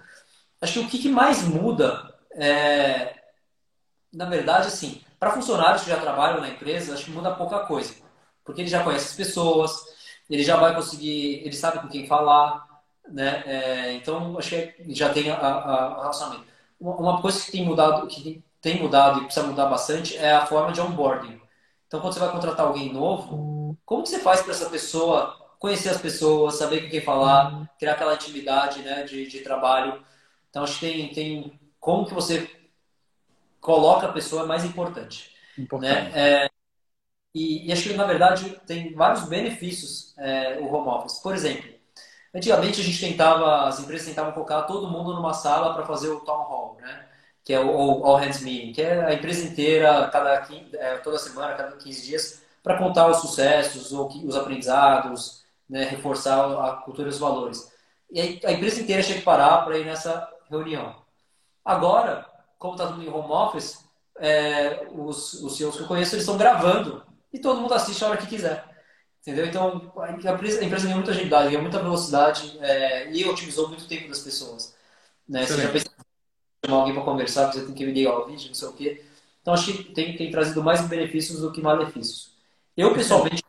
[0.61, 3.15] Acho que o que, mais muda é,
[4.13, 7.93] na verdade, assim, para funcionários que já trabalham na empresa, acho que muda pouca coisa.
[8.43, 9.73] Porque ele já conhece as pessoas,
[10.29, 12.65] ele já vai conseguir, ele sabe com quem falar,
[13.07, 13.43] né?
[13.45, 18.07] É, então, acho que já tem a, a, a relacionamento uma coisa que tem mudado,
[18.07, 21.39] que tem mudado e precisa mudar bastante é a forma de onboarding.
[21.87, 25.89] Então, quando você vai contratar alguém novo, como que você faz para essa pessoa conhecer
[25.89, 30.03] as pessoas, saber com quem falar, criar aquela intimidade né, de, de trabalho?
[30.49, 32.49] Então, acho que tem, tem como que você
[33.59, 35.31] coloca a pessoa é mais importante.
[35.57, 35.91] importante.
[35.91, 36.11] Né?
[36.15, 36.49] É,
[37.33, 41.19] e, e, acho que, na verdade, tem vários benefícios é, o home office.
[41.19, 41.71] Por exemplo,
[42.33, 46.21] Antigamente a gente tentava, as empresas tentavam colocar todo mundo numa sala para fazer o
[46.21, 47.07] town hall, né?
[47.43, 51.55] Que é o All Hands Meeting, que é a empresa inteira, cada, é, toda semana,
[51.55, 55.83] cada 15 dias, para contar os sucessos, ou os aprendizados, né?
[55.85, 57.69] reforçar a cultura e os valores.
[58.11, 60.95] E a empresa inteira tinha que parar para ir nessa reunião.
[61.65, 62.25] Agora,
[62.57, 63.83] como está tudo em home office,
[64.19, 67.03] é, os, os CEOs que eu conheço, eles estão gravando
[67.33, 68.63] e todo mundo assiste a hora que quiser.
[69.21, 69.45] Entendeu?
[69.45, 73.87] Então, a empresa, a empresa ganhou muita agilidade, ganhou muita velocidade é, e otimizou muito
[73.87, 74.75] tempo das pessoas.
[75.29, 75.45] Né?
[75.45, 75.91] Você já pensa
[76.65, 79.05] chamar alguém para conversar, você tem que ligar o vídeo, não sei o quê.
[79.41, 82.31] Então, acho que tem, tem trazido mais benefícios do que malefícios.
[82.75, 83.43] Eu, pessoalmente,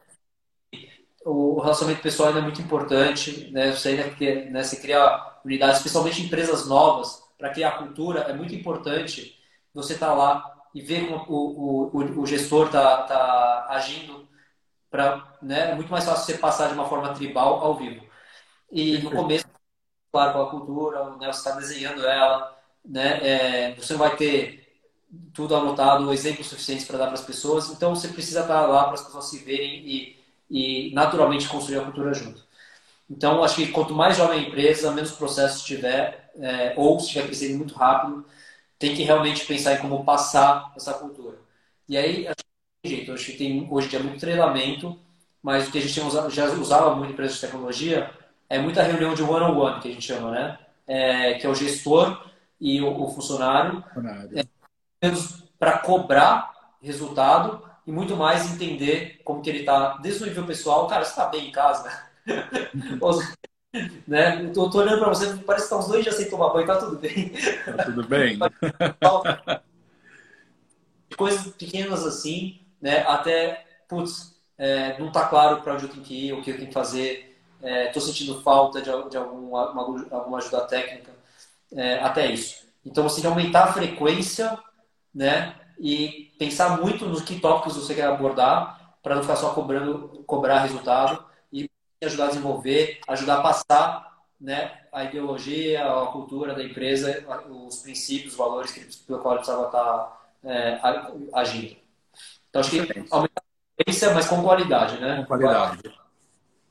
[1.24, 3.50] o relacionamento pessoal ainda é muito importante.
[3.50, 3.72] Né?
[3.72, 8.32] Você ainda quer, né, você criar unidades, especialmente em empresas novas, para criar cultura, é
[8.34, 9.38] muito importante
[9.74, 14.28] você estar tá lá e ver como o, o, o gestor está tá agindo
[14.90, 18.04] para né, é muito mais fácil você passar de uma forma tribal ao vivo.
[18.70, 19.46] E no começo,
[20.10, 24.62] claro, com a cultura, né, você está desenhando ela, né, é, você não vai ter
[25.32, 28.84] tudo anotado, exemplos suficientes para dar para as pessoas, então você precisa estar tá lá
[28.84, 30.20] para as pessoas se verem e,
[30.50, 32.42] e naturalmente construir a cultura junto.
[33.10, 37.26] Então, acho que quanto mais jovem a empresa, menos processo tiver, é, ou se estiver
[37.26, 38.24] crescendo muito rápido,
[38.82, 41.38] tem que realmente pensar em como passar essa cultura.
[41.88, 42.44] E aí, acho
[42.84, 43.12] jeito.
[43.12, 44.98] Acho que tem hoje em dia muito treinamento,
[45.40, 45.94] mas o que a gente
[46.30, 48.10] já usava muito em empresas de tecnologia
[48.48, 50.58] é muita reunião de one-on-one, -on -one, que a gente chama, né?
[50.84, 52.28] É, que é o gestor
[52.60, 53.84] e o, o funcionário.
[54.34, 55.08] É,
[55.60, 56.52] para cobrar
[56.82, 61.10] resultado e muito mais entender como que ele está, desde o nível pessoal, cara, você
[61.10, 61.88] está bem em casa,
[64.06, 64.44] né?
[64.44, 66.66] Eu tô, tô olhando para você, parece que tá uns dois dias sem tomar banho,
[66.66, 67.32] tá tudo bem.
[67.64, 68.38] Tá tudo bem.
[71.16, 72.98] Coisas pequenas assim, né?
[73.06, 76.56] Até, putz, é, não está claro para onde eu tenho que ir, o que eu
[76.56, 79.64] tenho que fazer, estou é, sentindo falta de, de alguma,
[80.10, 81.12] alguma ajuda técnica,
[81.72, 82.62] é, até isso.
[82.84, 84.58] Então, você tem que aumentar a frequência,
[85.14, 85.54] né?
[85.78, 90.60] E pensar muito nos que tópicos você quer abordar para não ficar só cobrando, cobrar
[90.60, 91.24] resultado
[92.04, 98.32] ajudar a desenvolver, ajudar a passar né, a ideologia, a cultura da empresa, os princípios,
[98.32, 100.80] os valores que, pelo qual precisava estar é,
[101.32, 101.76] agindo.
[102.50, 102.80] Então, acho que
[103.10, 105.18] aumentar a experiência, mas com qualidade, né?
[105.18, 105.80] Com qualidade.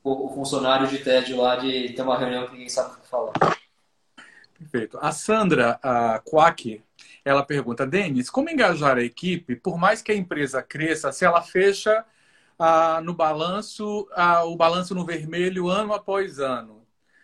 [0.04, 3.08] O, o, funcionário de TED lá de ter uma reunião que ninguém sabe o que
[3.08, 3.32] falar.
[4.58, 4.98] Perfeito.
[5.00, 6.82] A Sandra a Quack,
[7.24, 11.40] ela pergunta, Denis, como engajar a equipe, por mais que a empresa cresça, se ela
[11.40, 12.04] fecha
[12.58, 16.82] ah, no balanço, ah, o balanço no vermelho ano após ano?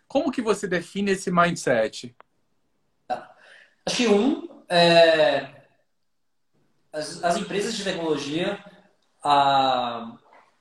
[0.09, 2.17] Como que você define esse mindset?
[3.87, 5.49] Acho que um, é...
[6.93, 8.59] as, as, empresas de tecnologia,
[9.23, 10.17] a...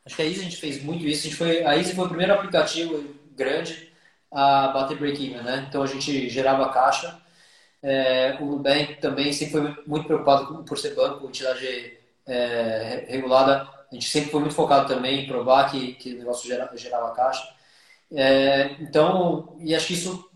[0.05, 1.21] acho que a Easy a gente fez muito isso.
[1.21, 1.63] A, gente foi...
[1.65, 3.91] a Easy foi o primeiro aplicativo grande
[4.31, 5.65] a bater break-even, né?
[5.67, 7.17] Então a gente gerava caixa.
[7.81, 8.37] É...
[8.41, 13.05] o Nubank também sempre foi muito preocupado por ser banco, entidade é...
[13.07, 13.76] regulada.
[13.91, 17.47] A gente sempre foi muito focado também em provar que, que o negócio gerava caixa.
[18.11, 20.29] É, então, e acho que isso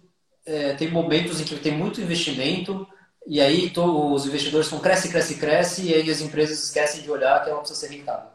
[0.45, 2.87] é, tem momentos em que tem muito investimento
[3.25, 7.11] e aí to, os investidores estão cresce, cresce, cresce e aí as empresas esquecem de
[7.11, 8.29] olhar que ela precisa ser rentável.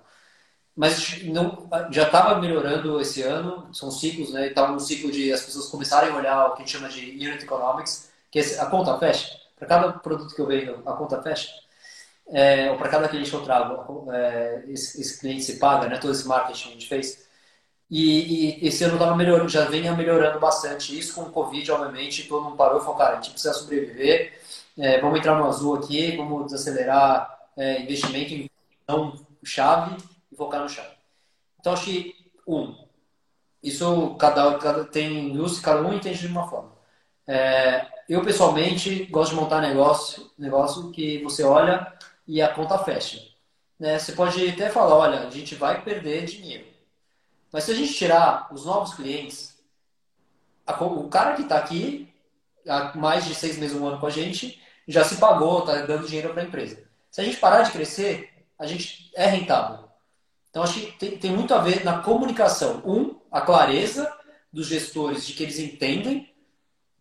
[0.75, 4.49] Mas não, já estava melhorando esse ano, são ciclos, né?
[4.49, 7.01] Estava no ciclo de as pessoas começarem a olhar o que a gente chama de
[7.01, 9.39] unit economics, que é a conta fecha.
[9.57, 11.49] Para cada produto que eu vendo, a conta fecha.
[12.29, 15.99] É, ou para cada cliente que eu trago, é, esse, esse, cliente se paga, né?
[15.99, 17.27] Todo esse marketing que a gente fez.
[17.89, 20.99] E, e esse ano tava melhorando, já vinha melhorando bastante.
[20.99, 24.41] Isso com o Covid, obviamente, todo mundo parou e falou, cara, a gente precisa sobreviver,
[24.77, 28.51] é, vamos entrar no azul aqui, vamos desacelerar é, investimento em
[28.89, 29.15] não
[29.45, 29.97] chave
[30.31, 30.95] e focar no chave.
[31.61, 32.15] Então, acho que,
[32.47, 32.77] um,
[33.63, 36.73] isso cada, cada tem indústria, cada um entende de uma forma.
[37.27, 41.93] É, eu, pessoalmente, gosto de montar negócio, negócio que você olha
[42.27, 43.21] e a conta fecha.
[43.79, 43.99] Né?
[43.99, 46.77] Você pode até falar, olha, a gente vai perder dinheiro
[47.53, 49.57] mas se a gente tirar os novos clientes,
[50.67, 52.13] a, o cara que está aqui
[52.69, 56.07] há mais de seis meses, um ano com a gente, já se pagou, está dando
[56.07, 56.85] dinheiro para a empresa.
[57.11, 59.89] Se a gente parar de crescer, a gente é rentável.
[60.51, 62.83] Então, acho que tem, tem muito a ver na comunicação.
[62.85, 64.15] Um, a clareza
[64.53, 66.31] dos gestores de que eles entendem,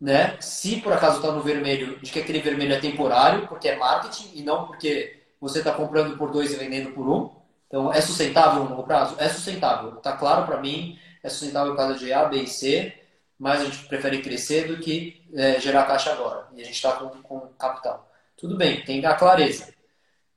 [0.00, 0.38] né?
[0.40, 4.30] Se por acaso está no vermelho, de que aquele vermelho é temporário, porque é marketing
[4.34, 7.30] e não porque você está comprando por dois e vendendo por um.
[7.66, 9.16] Então, é sustentável no longo prazo?
[9.18, 9.96] É sustentável.
[9.96, 12.94] Está claro para mim, é sustentável por causa de A, B e C,
[13.38, 16.46] mas a gente prefere crescer do que é, gerar caixa agora.
[16.54, 18.10] E a gente está com, com capital.
[18.36, 19.74] Tudo bem, tem a clareza.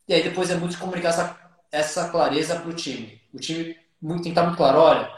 [0.07, 1.39] E aí depois é muito comunicar essa,
[1.71, 3.21] essa clareza para o time.
[3.33, 5.11] O time muito, tem que estar muito claro, olha,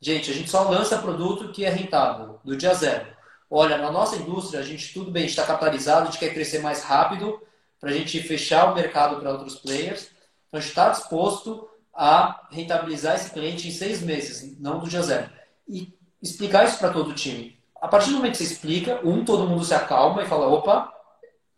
[0.00, 3.06] gente, a gente só lança produto que é rentável, do dia zero.
[3.50, 6.82] Olha, na nossa indústria, a gente, tudo bem, está capitalizado, a gente quer crescer mais
[6.82, 7.40] rápido
[7.80, 10.10] para a gente fechar o mercado para outros players,
[10.48, 15.30] então, está disposto a rentabilizar esse cliente em seis meses, não do dia zero.
[15.68, 17.58] E explicar isso para todo o time.
[17.80, 20.92] A partir do momento que você explica, um, todo mundo se acalma e fala, opa,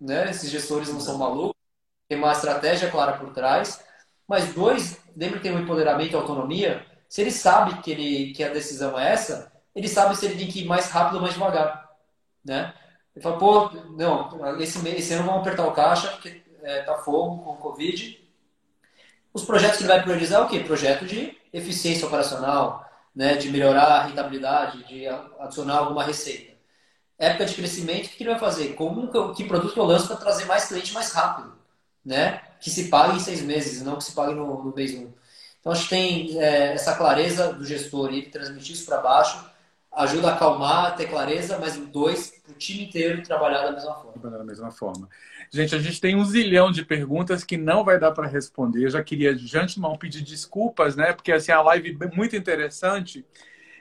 [0.00, 1.54] né, esses gestores não são malucos,
[2.08, 3.84] tem uma estratégia clara por trás.
[4.26, 8.44] Mas dois, lembra que tem um empoderamento e autonomia, se ele sabe que, ele, que
[8.44, 11.34] a decisão é essa, ele sabe se ele tem que ir mais rápido ou mais
[11.34, 11.88] devagar.
[12.44, 12.74] Né?
[13.18, 17.42] Ele fala, pô, não, esse, esse ano vamos apertar o caixa, porque é, tá fogo
[17.42, 18.28] com o Covid,
[19.34, 20.60] os projetos que ele vai priorizar é o quê?
[20.60, 25.08] Projeto de eficiência operacional, né, de melhorar a rentabilidade, de
[25.40, 26.56] adicionar alguma receita.
[27.18, 28.74] Época de crescimento, o que ele vai fazer?
[28.74, 31.52] Como que produto que eu lanço para trazer mais cliente mais rápido,
[32.04, 32.40] né?
[32.60, 35.12] Que se pague em seis meses, não que se pague no, no mês um.
[35.58, 39.44] Então, acho que tem é, essa clareza do gestor ele transmitir isso para baixo
[39.92, 44.30] ajuda a acalmar, ter clareza, mas dois, para o time inteiro trabalhar da mesma forma.
[44.30, 45.08] Da mesma forma.
[45.50, 48.84] Gente, a gente tem um zilhão de perguntas que não vai dar para responder.
[48.84, 51.12] Eu já queria de antemão pedir desculpas, né?
[51.12, 53.24] Porque assim, a live é muito interessante,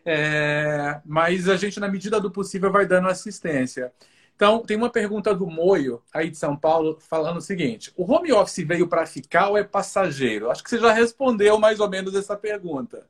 [0.06, 1.02] é...
[1.06, 3.92] mas a gente, na medida do possível, vai dando assistência.
[4.36, 8.32] Então, tem uma pergunta do Moio, aí de São Paulo, falando o seguinte: o home
[8.32, 10.52] office veio para ficar ou é passageiro?
[10.52, 13.08] Acho que você já respondeu mais ou menos essa pergunta.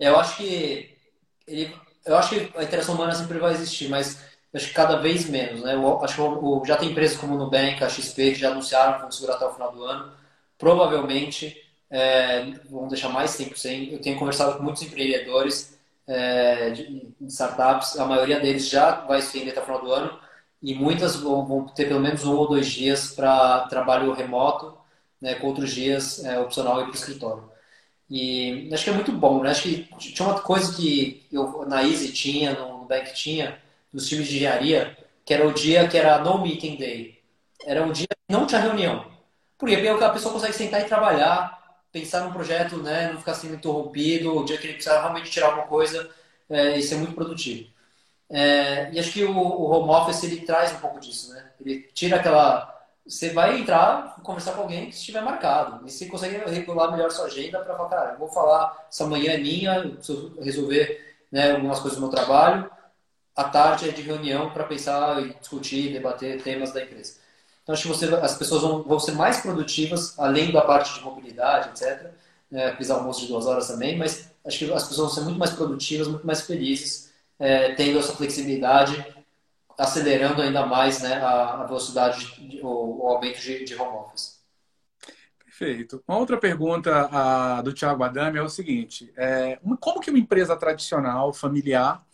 [0.00, 0.93] Eu acho que
[1.46, 1.74] ele,
[2.04, 4.22] eu acho que a interação humana sempre vai existir, mas
[4.54, 5.74] acho que cada vez menos, né?
[5.74, 9.00] Eu acho que já tem empresas como o Nubank, a XP, que já anunciaram que
[9.02, 10.12] vão segurar até o final do ano.
[10.58, 11.56] Provavelmente
[11.90, 13.92] é, vão deixar mais tempo sem.
[13.92, 19.20] Eu tenho conversado com muitos empreendedores é, de, de, startups, a maioria deles já vai
[19.20, 20.18] estender até o final do ano
[20.62, 24.76] e muitas vão, vão ter pelo menos um ou dois dias para trabalho remoto,
[25.20, 27.50] né, com outros dias é, opcional ir para o escritório.
[28.10, 29.50] E acho que é muito bom, né?
[29.50, 33.58] Acho que tinha uma coisa que eu, na Easy tinha, no Nubank tinha,
[33.92, 37.18] dos times de engenharia, que era o dia que era no meeting day.
[37.64, 39.06] Era um dia que não tinha reunião.
[39.58, 39.76] Por quê?
[39.78, 44.36] Porque a pessoa consegue sentar e trabalhar pensar num projeto, né, não ficar sendo interrompido,
[44.36, 46.10] o dia que ele precisar realmente tirar alguma coisa
[46.50, 47.70] é, e ser muito produtivo.
[48.28, 51.52] É, e acho que o, o, home office ele traz um pouco disso, né?
[51.60, 52.73] Ele tira aquela.
[53.06, 55.86] Você vai entrar, conversar com alguém que estiver marcado.
[55.86, 59.32] E você consegue regular melhor sua agenda para falar, cara, eu vou falar, essa manhã
[59.32, 62.70] é minha, preciso resolver né, algumas coisas do meu trabalho.
[63.36, 67.16] À tarde é de reunião para pensar e discutir, debater temas da empresa.
[67.62, 71.00] Então, acho que você, as pessoas vão, vão ser mais produtivas, além da parte de
[71.00, 72.10] mobilidade, etc.
[72.52, 75.38] É, fiz almoço de duas horas também, mas acho que as pessoas vão ser muito
[75.38, 79.13] mais produtivas, muito mais felizes, é, tendo essa flexibilidade,
[79.78, 84.42] acelerando ainda mais né, a, velocidade, de, o, o, aumento de, de, home office.
[85.44, 86.02] Perfeito.
[86.06, 90.56] Uma outra pergunta a, do Tiago Adame é o seguinte: é, como que uma empresa
[90.56, 92.04] tradicional, familiar,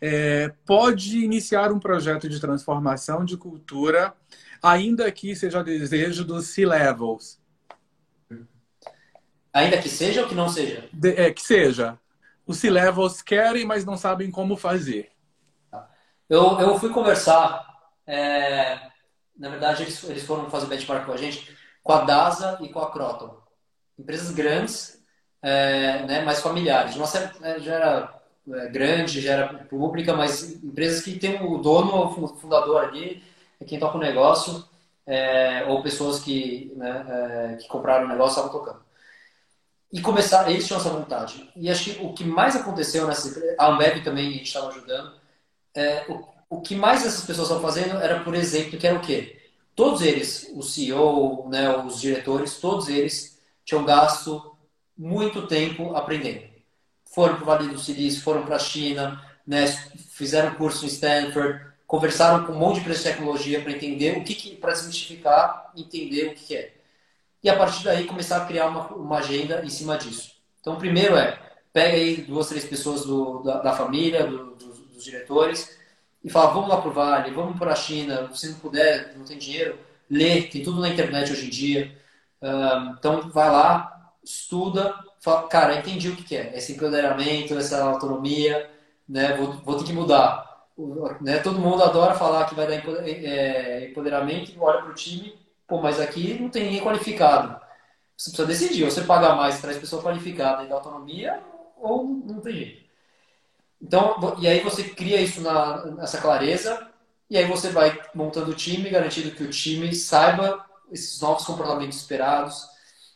[0.00, 4.14] é, pode iniciar um projeto de transformação de cultura
[4.60, 7.40] ainda que seja desejo dos C-levels.
[9.52, 10.88] Ainda que seja ou que não seja?
[10.92, 11.98] De, é, que seja.
[12.46, 15.11] Os C-levels querem, mas não sabem como fazer.
[16.32, 17.62] Eu, eu fui conversar,
[18.06, 18.80] é,
[19.38, 22.78] na verdade, eles, eles foram fazer benchmark com a gente, com a DASA e com
[22.78, 23.36] a Croton.
[23.98, 24.98] Empresas grandes,
[25.42, 26.96] é, né, mais familiares.
[26.96, 32.24] Nossa é, já era é, grande, já era pública, mas empresas que tem o dono,
[32.24, 33.22] o fundador ali,
[33.60, 34.66] é quem toca o negócio
[35.06, 38.82] é, ou pessoas que, né, é, que compraram o negócio estavam tocando.
[39.92, 41.52] E começar, eles tinham essa vontade.
[41.54, 44.68] E acho que o que mais aconteceu nessa empresa, a Ambev também a gente estava
[44.68, 45.20] ajudando,
[45.74, 49.02] é, o, o que mais essas pessoas estavam fazendo era, por exemplo, que era o
[49.02, 49.40] quê?
[49.74, 54.56] Todos eles, o CEO, né, os diretores, todos eles tinham gasto
[54.96, 56.44] muito tempo aprendendo.
[57.06, 59.66] Foram para o Vale do Silício, foram para a China, né,
[60.10, 64.24] fizeram curso em Stanford, conversaram com um monte de empresas de tecnologia para entender o
[64.24, 66.74] que, que para desmistificar, entender o que, que, é.
[67.42, 70.32] E a partir daí começar a criar uma, uma agenda em cima disso.
[70.60, 71.38] Então, primeiro é,
[71.72, 74.71] pega aí duas, três pessoas do, da, da, família, do, dos,
[75.02, 75.76] dos, diretores,
[76.24, 79.24] e fala, vamos lá para o Vale, vamos para a China, se não puder, não
[79.24, 79.78] tem dinheiro,
[80.08, 81.98] lê, tem tudo na internet hoje em dia.
[82.98, 88.70] Então, vai lá, estuda, fala, cara, entendi o que, é, esse empoderamento, essa autonomia,
[89.08, 90.52] né, vou, vou ter que mudar
[91.20, 92.74] né, todo mundo adora falar que vai dar
[93.06, 95.34] é, empoderamento, olha para o time,
[95.66, 97.60] pô, mas aqui não tem ninguém qualificado.
[98.16, 101.42] Você precisa decidir, ou você paga mais, traz pessoa qualificada e dá autonomia,
[101.76, 102.81] ou não tem jeito.
[103.82, 106.88] Então, e aí você cria isso na, nessa clareza,
[107.28, 111.98] e aí você vai montando o time, garantindo que o time saiba esses novos comportamentos
[111.98, 112.66] esperados,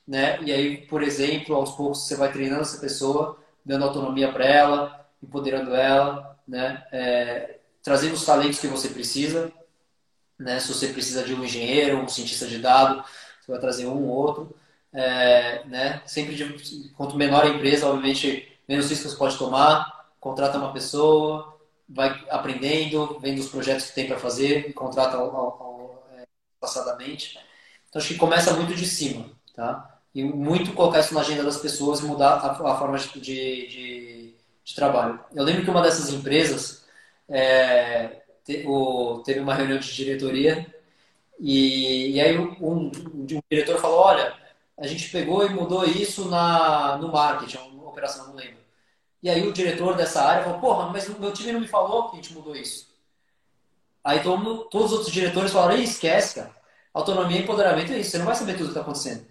[0.07, 0.43] né?
[0.43, 5.07] E aí, por exemplo, aos poucos você vai treinando essa pessoa, dando autonomia para ela,
[5.23, 6.85] empoderando ela, né?
[6.91, 9.53] É, trazendo os talentos que você precisa,
[10.39, 10.59] né?
[10.61, 13.05] Se você precisa de um engenheiro, um cientista de dados,
[13.41, 14.57] você vai trazer um ou outro,
[14.93, 16.03] é, né?
[16.07, 19.96] Sempre de, quanto menor a empresa, obviamente, menos riscos pode tomar.
[20.29, 21.59] Contrata uma pessoa,
[21.89, 26.25] vai aprendendo, vendo os projetos que tem para fazer, e contrata ao, ao, ao, é,
[26.61, 27.39] passadamente.
[27.89, 30.01] Então acho que começa muito de cima, tá?
[30.15, 34.17] E muito colocar isso na agenda das pessoas e mudar a, a forma de, de
[34.67, 35.21] de trabalho.
[35.33, 36.85] Eu lembro que uma dessas empresas
[37.29, 40.67] é, te, o, teve uma reunião de diretoria
[41.39, 44.35] e, e aí um, um, um, diretor falou, olha,
[44.77, 48.66] a gente pegou e mudou isso na, no marketing, uma operação, não lembro.
[49.27, 52.11] E aí o diretor dessa área falou, porra, mas o meu time não me falou
[52.11, 52.87] que a gente mudou isso.
[54.05, 56.55] Aí todo, todos os outros diretores falaram, esquece, cara.
[56.95, 59.27] Autonomia e empoderamento é isso, você não vai saber tudo o que está acontecendo.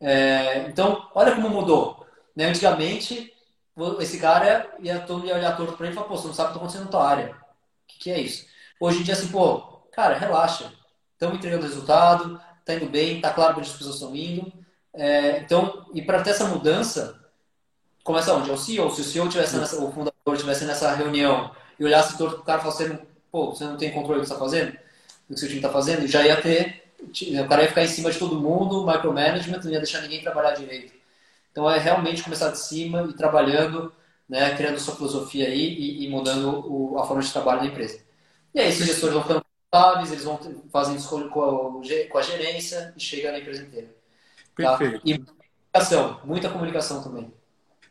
[0.00, 2.04] É, então, olha como mudou.
[2.34, 2.46] Né?
[2.46, 3.32] Antigamente,
[4.00, 6.48] esse cara ia, todo ia olhar torto pra ele e falar, pô, você não sabe
[6.48, 7.30] o que tá acontecendo na tua área.
[7.30, 8.44] O que, que é isso?
[8.80, 9.60] Hoje em dia, assim, pô,
[9.92, 10.72] cara, relaxa.
[11.12, 14.52] Estamos entregando resultado, tá indo bem, tá claro para onde as pessoas estão indo.
[14.92, 17.27] É, então, e para ter essa mudança,
[18.08, 18.48] começa onde?
[18.48, 18.90] É o CEO.
[18.90, 22.58] Se o CEO tivesse nessa, o fundador tivesse nessa reunião e olhasse torto pro cara
[22.58, 22.98] e falasse,
[23.30, 24.72] pô, você não tem controle do que você tá fazendo,
[25.28, 28.10] do que seu time tá fazendo, já ia ter, o cara ia ficar em cima
[28.10, 30.94] de todo mundo, micromanagement, não ia deixar ninguém trabalhar direito.
[31.52, 33.92] Então é realmente começar de cima e trabalhando,
[34.26, 38.00] né, criando sua filosofia aí e, e mudando o, a forma de trabalho da empresa.
[38.54, 40.40] E aí esses gestores vão ficando contáveis, eles vão
[40.72, 43.88] fazendo escolha com a, com a gerência e chega na empresa inteira.
[44.56, 44.78] Tá?
[44.78, 45.02] Perfeito.
[45.04, 47.37] E comunicação, muita comunicação também.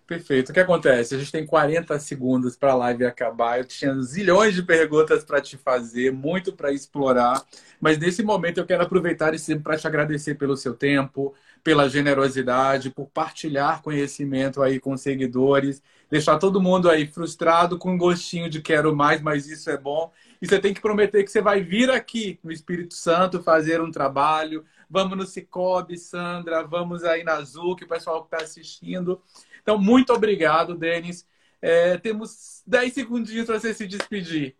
[0.07, 0.51] Perfeito.
[0.51, 1.13] O que acontece?
[1.13, 3.59] A gente tem 40 segundos para a live acabar.
[3.59, 7.43] Eu tinha zilhões de perguntas para te fazer, muito para explorar.
[7.81, 12.89] Mas nesse momento eu quero aproveitar esse para te agradecer pelo seu tempo, pela generosidade,
[12.89, 18.61] por partilhar conhecimento aí com seguidores, deixar todo mundo aí frustrado com um gostinho de
[18.61, 20.09] quero mais, mas isso é bom.
[20.41, 23.91] E você tem que prometer que você vai vir aqui no Espírito Santo fazer um
[23.91, 24.63] trabalho.
[24.89, 29.21] Vamos no Cicobi, Sandra, vamos aí na Zuc, o pessoal que está assistindo.
[29.67, 31.27] Então, muito obrigado, Denis.
[31.61, 34.55] É, temos 10 segundinhos para você se despedir.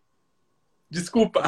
[0.90, 1.44] Desculpa.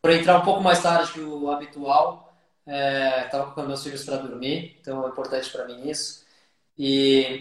[0.00, 2.32] Por entrar um pouco mais tarde que o habitual,
[2.64, 6.24] estava é, com meus filhos para dormir, então é importante para mim isso.
[6.78, 7.26] E